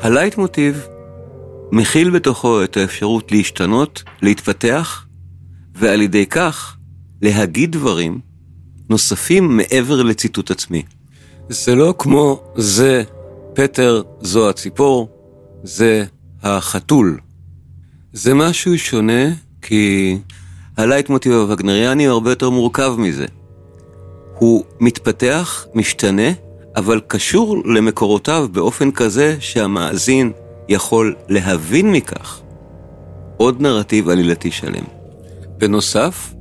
הלייט 0.00 0.38
מוטיב 0.38 0.86
מכיל 1.72 2.10
בתוכו 2.10 2.64
את 2.64 2.76
האפשרות 2.76 3.32
להשתנות, 3.32 4.02
להתפתח, 4.22 5.06
ועל 5.74 6.02
ידי 6.02 6.26
כך 6.26 6.76
להגיד 7.22 7.72
דברים 7.72 8.20
נוספים 8.90 9.56
מעבר 9.56 10.02
לציטוט 10.02 10.50
עצמי. 10.50 10.82
זה 11.48 11.74
לא 11.74 11.94
כמו 11.98 12.40
זה 12.56 13.02
פטר, 13.54 14.02
זו 14.20 14.48
הציפור, 14.48 15.08
זה 15.62 16.04
החתול. 16.42 17.18
זה 18.12 18.34
משהו 18.34 18.78
שונה 18.78 19.24
כי 19.62 20.18
הלייט 20.76 21.08
מוטיב 21.08 21.32
הווגנריאני 21.32 22.04
הוא 22.04 22.12
הרבה 22.12 22.30
יותר 22.30 22.50
מורכב 22.50 22.94
מזה. 22.98 23.26
הוא 24.38 24.64
מתפתח, 24.80 25.66
משתנה, 25.74 26.30
אבל 26.76 27.00
קשור 27.06 27.62
למקורותיו 27.74 28.48
באופן 28.52 28.90
כזה 28.90 29.36
שהמאזין 29.40 30.32
יכול 30.68 31.14
להבין 31.28 31.92
מכך 31.92 32.40
עוד 33.36 33.62
נרטיב 33.62 34.08
עלילתי 34.08 34.50
שלם. 34.50 34.84
בנוסף, 35.58 36.34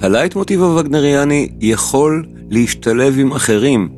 הלייט 0.00 0.36
מוטיב 0.36 0.62
הווגנריאני 0.62 1.48
יכול 1.60 2.26
להשתלב 2.50 3.18
עם 3.18 3.32
אחרים, 3.32 3.88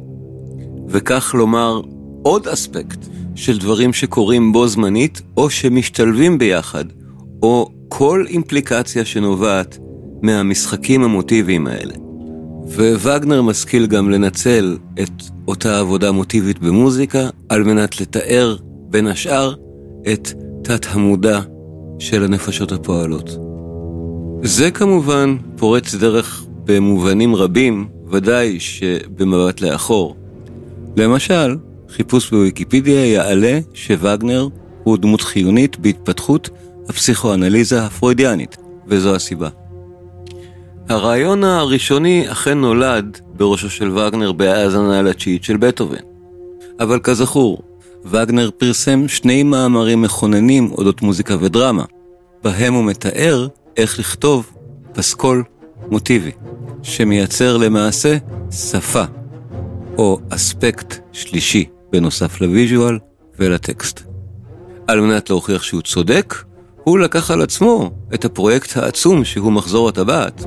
וכך 0.89 1.35
לומר 1.35 1.81
עוד 2.23 2.49
אספקט 2.49 2.99
של 3.35 3.59
דברים 3.59 3.93
שקורים 3.93 4.53
בו 4.53 4.69
זמנית 4.69 5.23
או 5.37 5.51
שמשתלבים 5.51 6.39
ביחד, 6.39 6.85
או 7.43 7.69
כל 7.89 8.25
אימפליקציה 8.29 9.05
שנובעת 9.05 9.79
מהמשחקים 10.23 11.03
המוטיביים 11.03 11.67
האלה. 11.67 11.95
ווגנר 12.65 13.43
משכיל 13.43 13.87
גם 13.87 14.11
לנצל 14.11 14.77
את 15.03 15.23
אותה 15.49 15.81
עבודה 15.81 16.13
מוטיבית 16.13 16.59
במוזיקה 16.59 17.29
על 17.49 17.63
מנת 17.63 18.01
לתאר, 18.01 18.57
בין 18.93 19.07
השאר, 19.07 19.55
את 20.13 20.29
תת 20.65 20.87
המודע 20.91 21.41
של 21.99 22.25
הנפשות 22.25 22.73
הפועלות. 22.73 23.31
זה 24.43 24.71
כמובן 24.71 25.37
פורץ 25.57 25.95
דרך 25.95 26.45
במובנים 26.65 27.35
רבים, 27.35 27.89
ודאי 28.11 28.61
שבמבט 28.61 29.61
לאחור. 29.61 30.17
למשל, 30.97 31.57
חיפוש 31.89 32.31
בוויקיפדיה 32.31 33.07
יעלה 33.07 33.59
שווגנר 33.75 34.49
הוא 34.85 34.99
דמות 34.99 35.21
חיונית 35.21 35.79
בהתפתחות 35.79 36.51
הפסיכואנליזה 36.89 37.83
הפרוידיאנית, 37.83 38.57
וזו 38.87 39.15
הסיבה. 39.15 39.49
הרעיון 40.89 41.45
הראשוני 41.45 42.33
אכן 42.33 42.59
נולד 42.59 43.21
בראשו 43.35 43.71
של 43.71 43.99
וגנר 43.99 44.33
בהאזנה 44.33 45.03
לתשיעית 45.03 45.45
של 45.45 45.57
בטהובן. 45.57 45.97
אבל 46.81 47.01
כזכור, 47.01 47.63
וגנר 48.05 48.51
פרסם 48.59 49.09
שני 49.09 49.43
מאמרים 49.43 50.03
מכוננים 50.03 50.71
אודות 50.73 51.03
מוזיקה 51.03 51.37
ודרמה, 51.41 51.85
בהם 52.45 52.75
הוא 52.75 52.85
מתאר 52.85 53.49
איך 53.77 53.99
לכתוב 53.99 54.53
פסקול 54.93 55.45
מוטיבי, 55.91 56.31
שמייצר 56.83 57.57
למעשה 57.57 58.17
שפה, 58.51 59.05
או 59.99 60.19
אספקט 60.29 60.95
שלישי 61.13 61.65
בנוסף 61.93 62.41
ל 62.41 62.49
visual 62.49 62.99
ולטקסט. 63.39 64.03
על 64.89 65.01
מנת 65.01 65.31
להוכיח 65.31 65.63
שהוא 65.63 65.83
צודק, 65.83 66.35
הוא 66.85 66.99
לקח 66.99 67.31
על 67.31 67.43
עצמו 67.43 67.91
את 68.15 68.25
הפרויקט 68.25 68.77
העצום 68.77 69.25
שהוא 69.25 69.53
מחזור 69.53 69.89
הטבעת. 69.89 70.45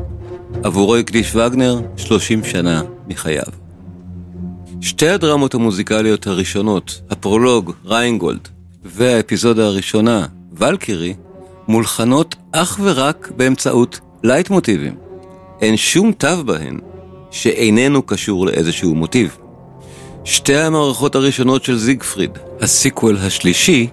עבורו 0.63 0.95
הקדיש 0.95 1.35
וגנר 1.35 1.81
30 1.97 2.43
שנה 2.43 2.81
מחייו. 3.07 3.64
שתי 4.81 5.09
הדרמות 5.09 5.53
המוזיקליות 5.53 6.27
הראשונות, 6.27 7.01
הפרולוג, 7.09 7.71
ריינגולד, 7.85 8.47
והאפיזודה 8.85 9.65
הראשונה, 9.65 10.25
ולקירי, 10.53 11.13
מולחנות 11.67 12.35
אך 12.51 12.79
ורק 12.83 13.31
באמצעות 13.37 13.99
לייט 14.23 14.49
מוטיבים. 14.49 14.95
אין 15.61 15.77
שום 15.77 16.11
תו 16.11 16.43
בהן 16.45 16.79
שאיננו 17.31 18.01
קשור 18.01 18.45
לאיזשהו 18.45 18.95
מוטיב. 18.95 19.37
שתי 20.23 20.57
המערכות 20.57 21.15
הראשונות 21.15 21.63
של 21.63 21.77
זיגפריד, 21.77 22.31
ה 22.61 22.69
sequel 22.69 23.17
השלישי, 23.17 23.87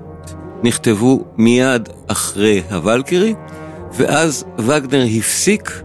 נכתבו 0.63 1.25
מיד 1.37 1.89
אחרי 2.07 2.63
הוולקירי, 2.71 3.35
ואז 3.97 4.45
וגנר 4.59 5.05
הפסיק, 5.19 5.83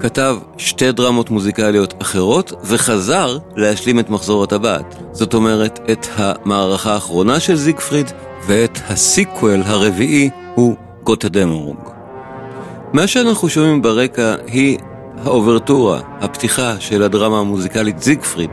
כתב 0.00 0.36
שתי 0.58 0.92
דרמות 0.92 1.30
מוזיקליות 1.30 1.94
אחרות, 2.02 2.52
וחזר 2.64 3.38
להשלים 3.56 3.98
את 3.98 4.10
מחזור 4.10 4.44
הטבעת. 4.44 4.96
זאת 5.12 5.34
אומרת, 5.34 5.80
את 5.92 6.06
המערכה 6.16 6.94
האחרונה 6.94 7.40
של 7.40 7.56
זיגפריד, 7.56 8.10
ואת 8.46 8.78
ה 8.88 8.99
sequel 8.99 9.62
הרביעי 9.66 10.30
הוא 10.54 10.76
גוטה 11.04 11.28
מה 12.92 13.06
שאנחנו 13.06 13.48
שומעים 13.48 13.82
ברקע 13.82 14.34
היא 14.46 14.78
האוברטורה, 15.24 16.00
הפתיחה 16.20 16.80
של 16.80 17.02
הדרמה 17.02 17.38
המוזיקלית 17.38 18.02
זיגפריד, 18.02 18.50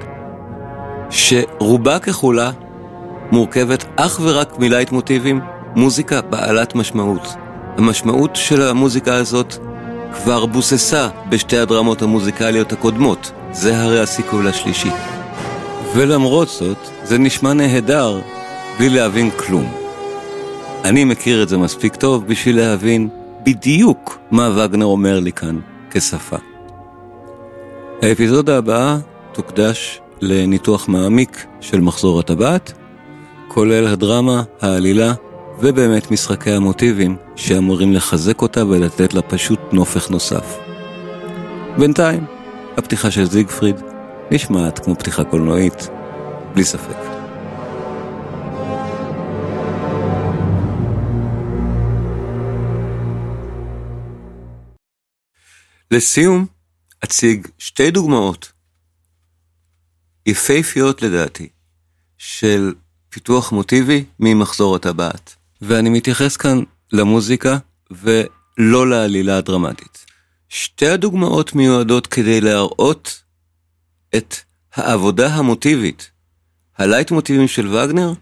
שרובה 1.09 1.99
ככולה 1.99 2.51
מורכבת 3.31 3.85
אך 3.95 4.19
ורק 4.23 4.59
מלייט 4.59 4.91
מוטיבים, 4.91 5.41
מוזיקה 5.75 6.21
בעלת 6.21 6.75
משמעות. 6.75 7.27
המשמעות 7.77 8.35
של 8.35 8.61
המוזיקה 8.61 9.15
הזאת 9.15 9.55
כבר 10.13 10.45
בוססה 10.45 11.09
בשתי 11.29 11.57
הדרמות 11.57 12.01
המוזיקליות 12.01 12.73
הקודמות, 12.73 13.31
זה 13.51 13.81
הרי 13.81 13.99
הסיכול 13.99 14.47
השלישי. 14.47 14.89
ולמרות 15.95 16.47
זאת, 16.47 16.77
זה 17.03 17.17
נשמע 17.17 17.53
נהדר 17.53 18.21
בלי 18.77 18.89
להבין 18.89 19.31
כלום. 19.31 19.71
אני 20.85 21.03
מכיר 21.03 21.43
את 21.43 21.49
זה 21.49 21.57
מספיק 21.57 21.95
טוב 21.95 22.27
בשביל 22.27 22.57
להבין 22.57 23.09
בדיוק 23.43 24.17
מה 24.31 24.49
וגנר 24.55 24.85
אומר 24.85 25.19
לי 25.19 25.31
כאן 25.31 25.59
כשפה. 25.91 26.37
האפיזודה 28.01 28.57
הבאה 28.57 28.97
תוקדש 29.31 30.01
לניתוח 30.21 30.87
מעמיק 30.87 31.45
של 31.61 31.81
מחזור 31.81 32.19
הטבעת, 32.19 32.73
כולל 33.47 33.87
הדרמה, 33.87 34.43
העלילה 34.61 35.13
ובאמת 35.59 36.11
משחקי 36.11 36.51
המוטיבים 36.51 37.17
שאמורים 37.35 37.93
לחזק 37.93 38.41
אותה 38.41 38.65
ולתת 38.65 39.13
לה 39.13 39.21
פשוט 39.21 39.59
נופך 39.71 40.09
נוסף. 40.09 40.57
בינתיים, 41.79 42.25
הפתיחה 42.77 43.11
של 43.11 43.25
זיגפריד 43.25 43.75
נשמעת 44.31 44.79
כמו 44.79 44.95
פתיחה 44.95 45.23
קולנועית, 45.23 45.89
בלי 46.53 46.63
ספק. 46.63 46.97
לסיום, 55.91 56.45
אציג 57.03 57.47
שתי 57.57 57.91
דוגמאות 57.91 58.51
יפהפיות 60.25 61.01
לדעתי 61.01 61.49
של 62.17 62.73
פיתוח 63.09 63.51
מוטיבי 63.51 64.05
ממחזור 64.19 64.75
הטבעת. 64.75 65.36
ואני 65.61 65.89
מתייחס 65.89 66.37
כאן 66.37 66.63
למוזיקה 66.91 67.57
ולא 67.91 68.89
לעלילה 68.89 69.37
הדרמטית. 69.37 70.05
שתי 70.49 70.87
הדוגמאות 70.87 71.55
מיועדות 71.55 72.07
כדי 72.07 72.41
להראות 72.41 73.23
את 74.15 74.35
העבודה 74.75 75.35
המוטיבית, 75.35 76.11
הלייט 76.77 77.11
מוטיבים 77.11 77.47
של 77.47 77.67
וגנר, 77.67 78.13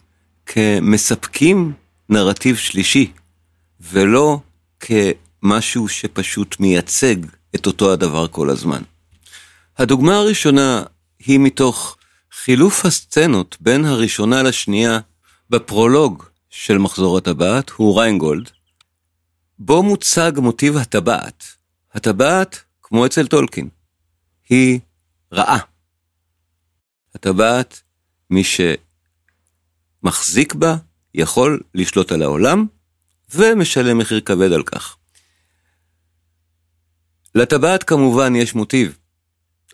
כמספקים 0.45 1.73
כנרטיב 2.07 2.55
שלישי, 2.55 3.11
ולא 3.79 4.39
כמשהו 4.79 5.88
שפשוט 5.88 6.59
מייצג 6.59 7.15
את 7.55 7.67
אותו 7.67 7.93
הדבר 7.93 8.27
כל 8.27 8.49
הזמן. 8.49 8.81
הדוגמה 9.77 10.15
הראשונה 10.15 10.83
היא 11.19 11.39
מתוך 11.39 11.97
חילוף 12.31 12.86
הסצנות 12.86 13.57
בין 13.59 13.86
הראשונה 13.86 14.43
לשנייה 14.43 14.99
בפרולוג 15.49 16.23
של 16.58 16.78
מחזור 16.78 17.18
הטבעת, 17.18 17.70
הוא 17.70 18.01
ריינגולד, 18.01 18.49
בו 19.60 19.84
מוצג 19.84 20.32
מוטיב 20.38 20.78
הטבעת. 20.78 21.43
הטבעת, 21.93 22.64
כמו 22.82 23.06
אצל 23.06 23.28
טולקין, 23.28 23.70
היא 24.49 24.80
רעה. 25.34 25.60
הטבעת, 27.16 27.82
מי 28.30 28.43
שמחזיק 30.03 30.53
בה, 30.53 30.76
יכול 31.14 31.60
לשלוט 31.74 32.12
על 32.12 32.22
העולם, 32.22 32.66
ומשלם 33.34 33.97
מחיר 33.97 34.22
כבד 34.22 34.51
על 34.51 34.64
כך. 34.64 34.97
לטבעת 37.36 37.84
כמובן 37.84 38.36
יש 38.36 38.56
מוטיב. 38.56 38.97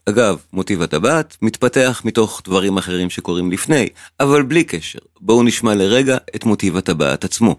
אגב, 0.10 0.38
מוטיב 0.54 0.82
הטבעת 0.82 1.38
מתפתח 1.42 2.02
מתוך 2.06 2.42
דברים 2.46 2.78
אחרים 2.78 3.10
שקורים 3.10 3.52
לפני, 3.52 3.90
אבל 4.20 4.44
בלי 4.44 4.64
קשר. 4.64 5.00
בואו 5.20 5.44
נשמע 5.44 5.76
לרגע 5.76 6.18
את 6.36 6.46
מוטיב 6.46 6.78
הטבעת 6.78 7.24
עצמו. 7.24 7.56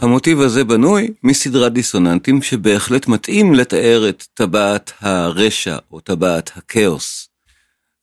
המוטיב 0.00 0.40
הזה 0.40 0.64
בנוי 0.64 1.10
מסדרת 1.24 1.72
דיסוננטים 1.72 2.42
שבהחלט 2.42 3.06
מתאים 3.08 3.54
לתאר 3.54 4.08
את 4.08 4.24
טבעת 4.34 4.92
הרשע 5.00 5.76
או 5.92 6.00
טבעת 6.00 6.50
הכאוס. 6.56 7.29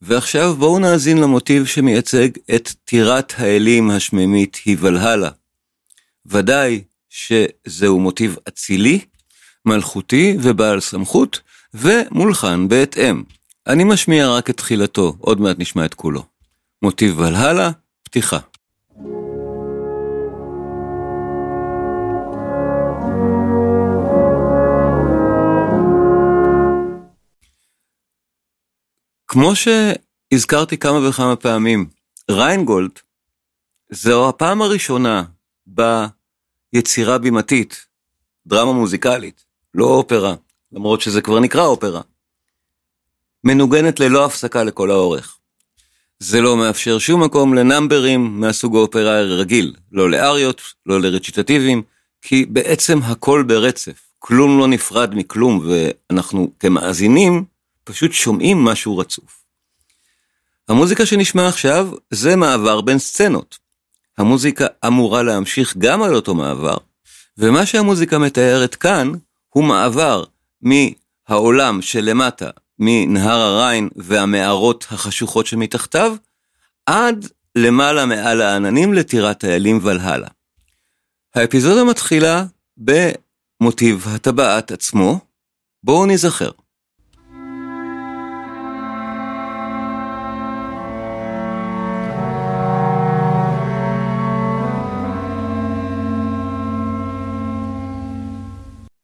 ועכשיו 0.02 0.56
בואו 0.56 0.80
נאזין 0.80 1.18
למוטיב 1.18 1.66
שמייצג 1.66 2.30
את 2.56 2.70
טירת 2.86 3.34
האלים 3.38 3.90
השמימית 3.90 4.58
היא 4.66 4.78
ולהלה. 4.80 5.30
ודאי 6.26 6.84
שזהו 7.10 8.00
מוטיב 8.00 8.36
אצילי, 8.48 9.00
מלכותי 9.66 10.38
ובעל 10.42 10.80
סמכות, 10.80 11.40
ומולחן 11.74 12.68
בהתאם. 12.68 13.24
אני 13.68 13.84
משמיע 13.84 14.30
רק 14.30 14.50
את 14.50 14.58
תחילתו, 14.58 15.16
עוד 15.20 15.42
מעט 15.42 15.60
נשמע 15.60 15.86
את 15.86 15.94
כולו. 15.94 16.24
מוטיב 16.82 17.20
ולהלה, 17.20 17.72
פתיחה. 18.04 18.40
כמו 29.40 29.54
שהזכרתי 29.56 30.78
כמה 30.78 31.10
וכמה 31.10 31.36
פעמים, 31.36 31.86
ריינגולד 32.32 32.92
זו 33.90 34.30
הפעם 34.30 34.62
הראשונה 34.62 35.24
ביצירה 35.68 37.18
בימתית, 37.18 37.86
דרמה 38.48 38.74
מוזיקלית, 38.74 39.46
לא 39.74 39.86
אופרה, 39.86 40.36
למרות 40.72 41.02
שזה 41.02 41.22
כבר 41.22 41.40
נקרא 41.40 41.66
אופרה, 41.66 42.02
מנוגנת 43.44 44.00
ללא 44.00 44.26
הפסקה 44.26 44.64
לכל 44.64 44.92
האורך. 44.92 45.38
זה 46.20 46.42
לא 46.42 46.58
מאפשר 46.58 47.00
שום 47.00 47.24
מקום 47.24 47.54
לנאמברים 47.54 48.40
מהסוג 48.42 48.76
האופרה 48.76 49.20
הרגיל, 49.20 49.76
לא 49.92 50.10
לאריות, 50.10 50.62
לא 50.86 51.02
לרציטטיביים, 51.02 51.82
כי 52.22 52.46
בעצם 52.46 53.00
הכל 53.04 53.44
ברצף, 53.48 54.02
כלום 54.20 54.60
לא 54.60 54.68
נפרד 54.68 55.16
מכלום, 55.16 55.68
ואנחנו 55.68 56.52
כמאזינים 56.60 57.57
פשוט 57.88 58.12
שומעים 58.12 58.58
משהו 58.58 58.98
רצוף. 58.98 59.44
המוזיקה 60.68 61.06
שנשמע 61.06 61.48
עכשיו 61.48 61.90
זה 62.12 62.36
מעבר 62.36 62.82
בין 62.82 63.00
סצנות. 63.00 63.58
המוזיקה 64.18 64.66
אמורה 64.88 65.24
להמשיך 65.24 65.78
גם 65.78 66.04
על 66.04 66.16
אותו 66.16 66.36
מעבר, 66.36 66.78
ומה 67.38 67.66
שהמוזיקה 67.66 68.18
מתארת 68.18 68.76
כאן 68.76 69.12
הוא 69.50 69.64
מעבר 69.64 70.24
מהעולם 70.62 71.82
שלמטה, 71.82 72.50
מנהר 72.80 73.40
הריין 73.40 73.90
והמערות 73.96 74.86
החשוכות 74.90 75.46
שמתחתיו, 75.46 76.16
עד 76.86 77.28
למעלה 77.56 78.06
מעל 78.06 78.42
העננים 78.42 78.94
לטירת 78.94 79.44
האלים 79.44 79.80
ולהלה. 79.84 80.28
האפיזודה 81.36 81.84
מתחילה 81.84 82.46
במוטיב 82.78 84.08
הטבעת 84.08 84.72
עצמו, 84.72 85.20
בואו 85.84 86.06
נזכר. 86.06 86.52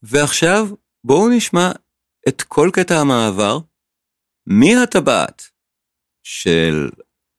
ועכשיו 0.04 0.68
בואו 1.04 1.30
נשמע 1.30 1.72
את 2.28 2.42
כל 2.42 2.70
קטע 2.74 3.00
המעבר 3.00 3.60
מהטבעת 4.48 5.44
של 6.24 6.90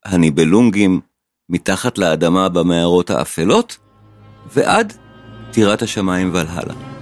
הניבלונגים 0.04 1.00
מתחת 1.48 1.98
לאדמה 1.98 2.48
במערות 2.48 3.10
האפלות 3.10 3.78
ועד 4.46 4.92
טירת 5.52 5.82
השמיים 5.82 6.30
ולהלה. 6.34 6.93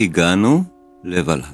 והגענו 0.00 0.64
לוולהלה. 1.04 1.49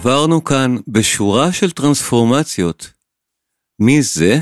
עברנו 0.00 0.44
כאן 0.44 0.76
בשורה 0.88 1.52
של 1.52 1.70
טרנספורמציות. 1.70 2.92
מי 3.80 4.02
זה? 4.02 4.38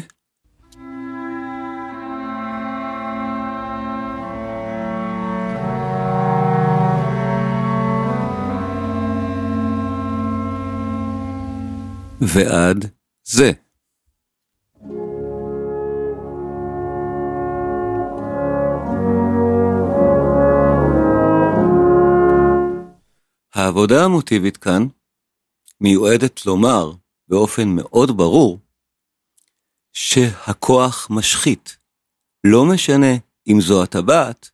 ועד 12.21 12.91
זה. 13.25 13.53
העבודה 23.55 24.05
המוטיבית 24.05 24.57
כאן 24.57 24.87
מיועדת 25.81 26.47
לומר 26.47 26.93
באופן 27.29 27.69
מאוד 27.69 28.17
ברור 28.17 28.59
שהכוח 29.93 31.07
משחית. 31.11 31.77
לא 32.45 32.65
משנה 32.65 33.15
אם 33.49 33.61
זו 33.61 33.83
הטבעת 33.83 34.51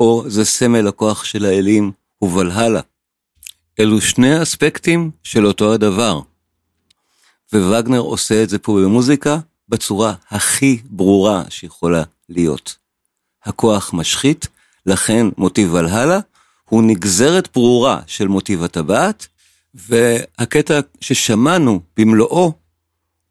או 0.00 0.24
זה 0.26 0.44
סמל 0.44 0.88
הכוח 0.88 1.24
של 1.24 1.44
האלים 1.44 1.92
ובלהלה. 2.22 2.80
אלו 3.80 4.00
שני 4.00 4.42
אספקטים 4.42 5.10
של 5.22 5.46
אותו 5.46 5.74
הדבר. 5.74 6.20
ווגנר 7.52 7.98
עושה 7.98 8.42
את 8.42 8.48
זה 8.48 8.58
פה 8.58 8.80
במוזיקה 8.84 9.38
בצורה 9.68 10.14
הכי 10.30 10.82
ברורה 10.84 11.44
שיכולה 11.48 12.02
להיות. 12.28 12.76
הכוח 13.44 13.94
משחית, 13.94 14.48
לכן 14.86 15.26
מוטיב 15.38 15.74
ולהלה 15.74 16.18
הוא 16.64 16.82
נגזרת 16.82 17.48
ברורה 17.54 18.00
של 18.06 18.28
מוטיב 18.28 18.64
הטבעת, 18.64 19.26
והקטע 19.76 20.80
ששמענו 21.00 21.80
במלואו 21.96 22.52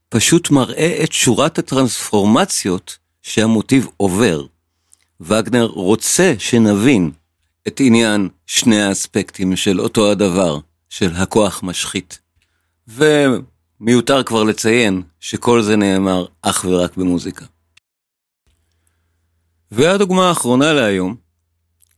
פשוט 0.10 0.52
מראה 0.52 1.04
את 1.04 1.12
שורת 1.12 1.60
הטרנספורמציות 1.60 2.98
שהמוטיב 3.22 3.88
עובר. 3.98 4.46
וגנר 5.22 5.66
רוצה 5.66 6.34
שנבין 6.40 7.12
את 7.68 7.80
עניין 7.80 8.30
שני 8.48 8.82
האספקטים 8.82 9.56
של 9.56 9.82
אותו 9.82 10.12
הדבר, 10.12 10.60
של 10.90 11.12
הכוח 11.16 11.64
משחית. 11.64 12.20
ומיותר 12.88 14.24
כבר 14.24 14.44
לציין 14.44 15.02
שכל 15.20 15.62
זה 15.62 15.76
נאמר 15.76 16.26
אך 16.42 16.66
ורק 16.70 16.98
במוזיקה. 16.98 17.46
והדוגמה 19.72 20.30
האחרונה 20.30 20.74
להיום, 20.74 21.16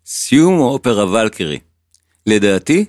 סיום 0.06 0.60
האופרה 0.62 1.12
ולקרי. 1.12 1.60
לדעתי, 2.26 2.86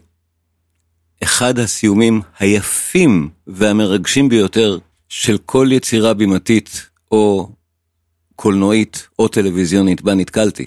אחד 1.23 1.59
הסיומים 1.59 2.21
היפים 2.39 3.29
והמרגשים 3.47 4.29
ביותר 4.29 4.79
של 5.09 5.39
כל 5.47 5.69
יצירה 5.71 6.15
בימתית 6.15 6.87
או 7.13 7.51
קולנועית 8.37 9.09
או 9.19 9.29
טלוויזיונית 9.29 10.03
בה 10.03 10.15
נתקלתי. 10.15 10.65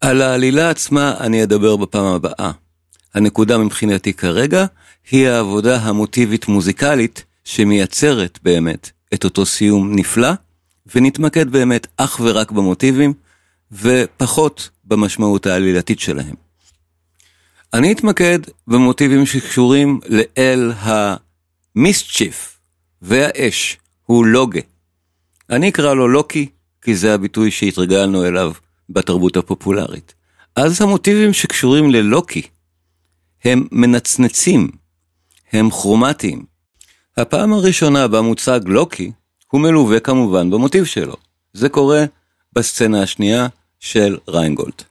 על 0.00 0.22
העלילה 0.22 0.70
עצמה 0.70 1.14
אני 1.20 1.42
אדבר 1.42 1.76
בפעם 1.76 2.06
הבאה. 2.06 2.50
הנקודה 3.14 3.58
מבחינתי 3.58 4.12
כרגע 4.12 4.66
היא 5.10 5.28
העבודה 5.28 5.76
המוטיבית 5.76 6.48
מוזיקלית 6.48 7.24
שמייצרת 7.44 8.38
באמת 8.42 8.90
את 9.14 9.24
אותו 9.24 9.46
סיום 9.46 9.96
נפלא, 9.96 10.32
ונתמקד 10.94 11.50
באמת 11.50 11.86
אך 11.96 12.20
ורק 12.24 12.50
במוטיבים, 12.50 13.12
ופחות 13.72 14.70
במשמעות 14.84 15.46
העלילתית 15.46 16.00
שלהם. 16.00 16.47
אני 17.74 17.92
אתמקד 17.92 18.38
במוטיבים 18.66 19.26
שקשורים 19.26 20.00
לאל 20.08 20.72
המיסצ'יף 21.76 22.58
והאש, 23.02 23.78
הוא 24.02 24.26
לוגה. 24.26 24.60
אני 25.50 25.68
אקרא 25.68 25.94
לו 25.94 26.08
לוקי, 26.08 26.48
כי 26.82 26.96
זה 26.96 27.14
הביטוי 27.14 27.50
שהתרגלנו 27.50 28.26
אליו 28.26 28.52
בתרבות 28.90 29.36
הפופולרית. 29.36 30.14
אז 30.56 30.82
המוטיבים 30.82 31.32
שקשורים 31.32 31.90
ללוקי 31.90 32.42
הם 33.44 33.66
מנצנצים, 33.72 34.70
הם 35.52 35.70
כרומטיים. 35.70 36.44
הפעם 37.16 37.52
הראשונה 37.52 38.08
בה 38.08 38.20
מוצג 38.20 38.60
לוקי, 38.66 39.12
הוא 39.52 39.60
מלווה 39.60 40.00
כמובן 40.00 40.50
במוטיב 40.50 40.84
שלו. 40.84 41.16
זה 41.52 41.68
קורה 41.68 42.04
בסצנה 42.52 43.02
השנייה 43.02 43.46
של 43.80 44.18
ריינגולד. 44.28 44.87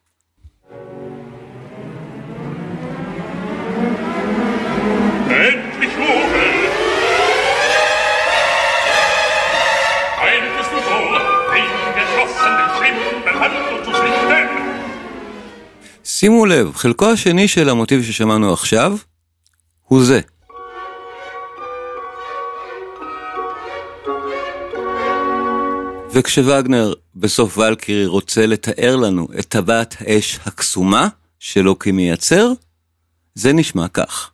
שימו 16.19 16.45
לב, 16.45 16.75
חלקו 16.75 17.09
השני 17.09 17.47
של 17.47 17.69
המוטיב 17.69 18.03
ששמענו 18.03 18.53
עכשיו, 18.53 18.97
הוא 19.81 20.03
זה. 20.05 20.21
וכשווגנר 26.11 26.93
בסוף 27.15 27.57
ולקירי 27.57 28.05
רוצה 28.05 28.45
לתאר 28.45 28.95
לנו 28.95 29.27
את 29.39 29.45
טבעת 29.45 29.95
האש 29.99 30.39
הקסומה 30.45 31.07
שלוקי 31.39 31.91
מייצר, 31.91 32.51
זה 33.35 33.53
נשמע 33.53 33.87
כך. 33.87 34.31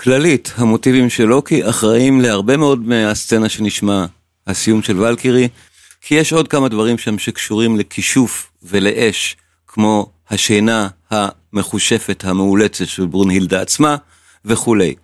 כללית, 0.00 0.52
המוטיבים 0.56 1.10
של 1.10 1.24
לוקי 1.24 1.68
אחראים 1.70 2.20
להרבה 2.20 2.56
מאוד 2.56 2.88
מהסצנה 2.88 3.48
שנשמע 3.48 4.06
הסיום 4.46 4.82
של 4.82 5.00
ולקירי, 5.00 5.48
כי 6.00 6.14
יש 6.14 6.32
עוד 6.32 6.48
כמה 6.48 6.68
דברים 6.68 6.98
שם 6.98 7.18
שקשורים 7.18 7.76
לכישוף 7.76 8.50
ולאש, 8.62 9.36
כמו 9.66 10.10
השינה 10.30 10.88
המחושפת 11.10 12.24
המאולצת 12.24 12.86
של 12.86 13.06
ברונהילדה 13.06 13.60
עצמה 13.60 13.96
וכולי. 14.44 14.94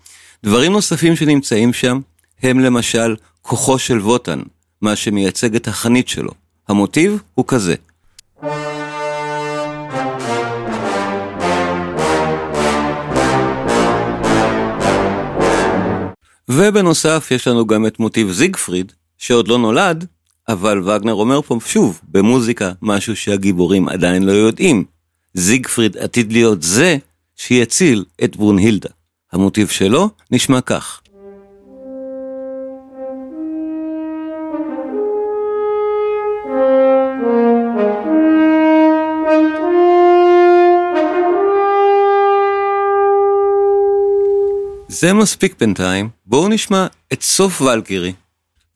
דברים 0.45 0.72
נוספים 0.72 1.16
שנמצאים 1.16 1.72
שם 1.72 2.01
הם 2.42 2.61
למשל 2.61 3.16
כוחו 3.42 3.78
של 3.78 3.99
ווטן, 3.99 4.40
מה 4.82 4.97
שמייצג 4.97 5.55
את 5.55 5.68
החנית 5.68 6.09
שלו. 6.09 6.30
המוטיב 6.68 7.22
הוא 7.34 7.45
כזה. 7.49 7.74
ובנוסף 16.49 17.28
יש 17.30 17.49
לנו 17.49 17.66
גם 17.66 17.86
את 17.86 17.99
מוטיב 17.99 18.30
זיגפריד, 18.30 18.92
שעוד 19.18 19.49
לא 19.49 19.59
נולד, 19.59 20.07
אבל 20.49 20.88
וגנר 20.88 21.14
אומר 21.14 21.42
פה 21.42 21.59
שוב, 21.66 22.01
במוזיקה 22.09 22.72
משהו 22.82 23.16
שהגיבורים 23.16 23.88
עדיין 23.88 24.22
לא 24.22 24.32
יודעים. 24.32 24.84
זיגפריד 25.34 25.97
עתיד 25.97 26.32
להיות 26.32 26.62
זה 26.62 26.97
שיציל 27.36 28.05
את 28.24 28.36
ברונהילדה. 28.36 28.88
המוטיב 29.32 29.68
שלו 29.68 30.11
נשמע 30.30 30.61
כך. 30.61 31.01
זה 44.95 45.12
מספיק 45.12 45.55
בינתיים, 45.61 46.11
בואו 46.26 46.49
נשמע 46.49 46.86
את 47.12 47.22
סוף 47.22 47.61
ולקירי. 47.61 48.12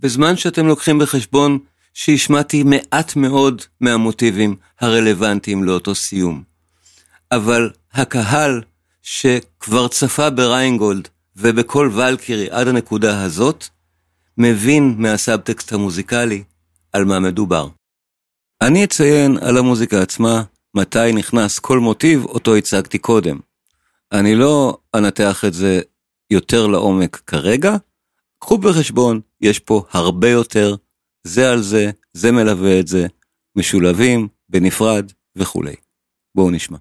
בזמן 0.00 0.36
שאתם 0.36 0.66
לוקחים 0.66 0.98
בחשבון 0.98 1.58
שהשמעתי 1.94 2.62
מעט 2.62 3.16
מאוד 3.16 3.62
מהמוטיבים 3.80 4.56
הרלוונטיים 4.80 5.64
לאותו 5.64 5.94
סיום. 5.94 6.42
אבל 7.32 7.70
הקהל 7.92 8.62
שכבר 9.02 9.88
צפה 9.88 10.30
בריינגולד 10.30 11.08
ובכל 11.36 11.90
ולקירי 11.94 12.50
עד 12.50 12.68
הנקודה 12.68 13.22
הזאת, 13.22 13.64
מבין 14.38 14.94
מהסאבטקסט 14.98 15.72
המוזיקלי 15.72 16.42
על 16.92 17.04
מה 17.04 17.20
מדובר. 17.20 17.68
אני 18.62 18.84
אציין 18.84 19.38
על 19.40 19.56
המוזיקה 19.56 20.02
עצמה 20.02 20.42
מתי 20.74 21.12
נכנס 21.14 21.58
כל 21.58 21.78
מוטיב 21.78 22.24
אותו 22.24 22.56
הצגתי 22.56 22.98
קודם. 22.98 23.38
אני 24.12 24.34
לא 24.34 24.78
אנתח 24.94 25.44
את 25.44 25.54
זה 25.54 25.80
יותר 26.30 26.66
לעומק 26.66 27.16
כרגע, 27.16 27.76
קחו 28.38 28.58
בחשבון, 28.58 29.20
יש 29.40 29.58
פה 29.58 29.82
הרבה 29.90 30.30
יותר, 30.30 30.74
זה 31.24 31.50
על 31.50 31.62
זה, 31.62 31.90
זה 32.12 32.32
מלווה 32.32 32.80
את 32.80 32.86
זה, 32.86 33.06
משולבים, 33.56 34.28
בנפרד 34.48 35.12
וכולי. 35.36 35.74
בואו 36.34 36.50
נשמע. 36.50 36.78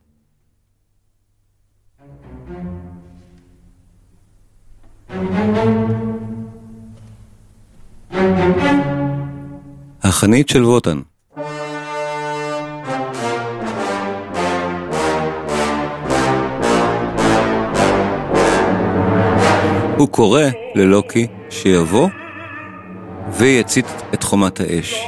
החנית 10.04 10.50
של 10.50 10.66
ווטן 10.66 11.02
הוא 19.98 20.08
קורא 20.08 20.44
ללוקי 20.76 21.28
שיבוא 21.50 22.10
ויצית 23.30 23.86
את 24.14 24.24
חומת 24.24 24.60
האש. 24.60 25.08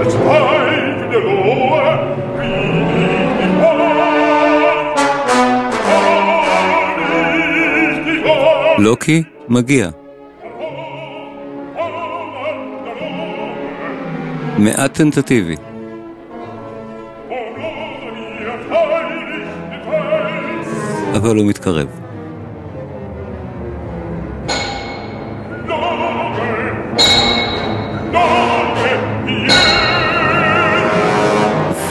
Als 0.00 0.14
heurige 0.14 0.80
מעט 14.60 14.94
טנטטיבי. 14.94 15.56
אבל 21.16 21.36
הוא 21.36 21.46
מתקרב. 21.46 21.88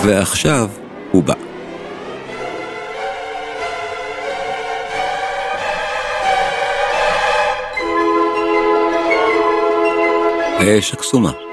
ועכשיו 0.04 0.70
הוא 1.12 1.24
בא. 1.24 1.34
האש 10.60 10.94
הקסומה. 10.94 11.49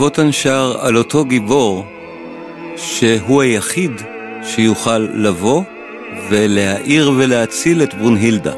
ווטן 0.00 0.32
שר 0.32 0.76
על 0.80 0.96
אותו 0.96 1.24
גיבור 1.24 1.84
שהוא 2.76 3.42
היחיד 3.42 3.92
שיוכל 4.42 4.98
לבוא 4.98 5.62
ולהאיר 6.30 7.12
ולהציל 7.16 7.82
את 7.82 7.94
ברונהילדה. 7.94 8.52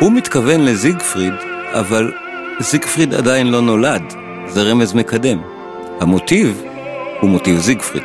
הוא 0.00 0.12
מתכוון 0.12 0.64
לזיגפריד, 0.64 1.32
אבל 1.72 2.12
זיגפריד 2.60 3.14
עדיין 3.14 3.46
לא 3.46 3.60
נולד, 3.60 4.02
זה 4.48 4.62
רמז 4.62 4.94
מקדם. 4.94 5.38
המוטיב 6.00 6.62
הוא 7.20 7.30
מוטיב 7.30 7.58
זיגפריד. 7.58 8.04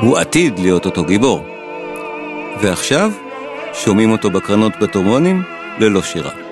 הוא 0.00 0.18
עתיד 0.18 0.58
להיות 0.58 0.86
אותו 0.86 1.04
גיבור. 1.04 1.44
ועכשיו 2.60 3.12
שומעים 3.72 4.10
אותו 4.10 4.30
בקרנות 4.30 4.72
בטורמונים 4.80 5.42
ללא 5.78 6.02
שירה. 6.02 6.49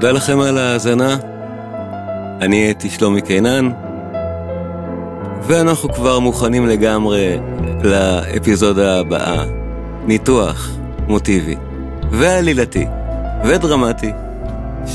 תודה 0.00 0.12
לכם 0.12 0.40
על 0.40 0.58
ההאזנה. 0.58 1.16
אני 2.40 2.56
הייתי 2.56 2.90
שלומי 2.90 3.22
קינן, 3.22 3.70
ואנחנו 5.42 5.92
כבר 5.92 6.18
מוכנים 6.18 6.66
לגמרי 6.66 7.38
לאפיזודה 7.84 9.00
הבאה. 9.00 9.44
ניתוח 10.06 10.70
מוטיבי, 11.08 11.56
ועלילתי, 12.10 12.86
ודרמטי, 13.44 14.12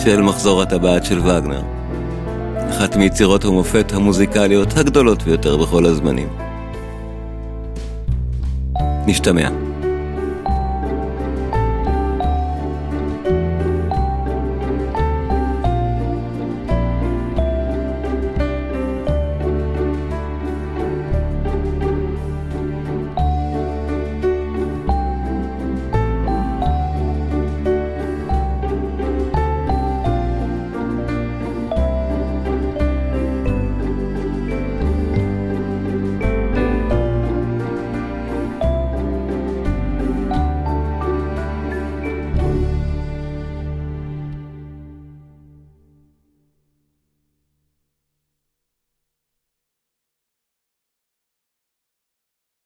של 0.03 0.21
מחזור 0.21 0.61
הטבעת 0.61 1.05
של 1.05 1.19
וגנר. 1.19 1.61
אחת 2.69 2.95
מיצירות 2.95 3.45
המופת 3.45 3.93
המוזיקליות 3.93 4.77
הגדולות 4.77 5.23
ביותר 5.23 5.57
בכל 5.57 5.85
הזמנים. 5.85 6.27
נשתמע. 9.05 9.62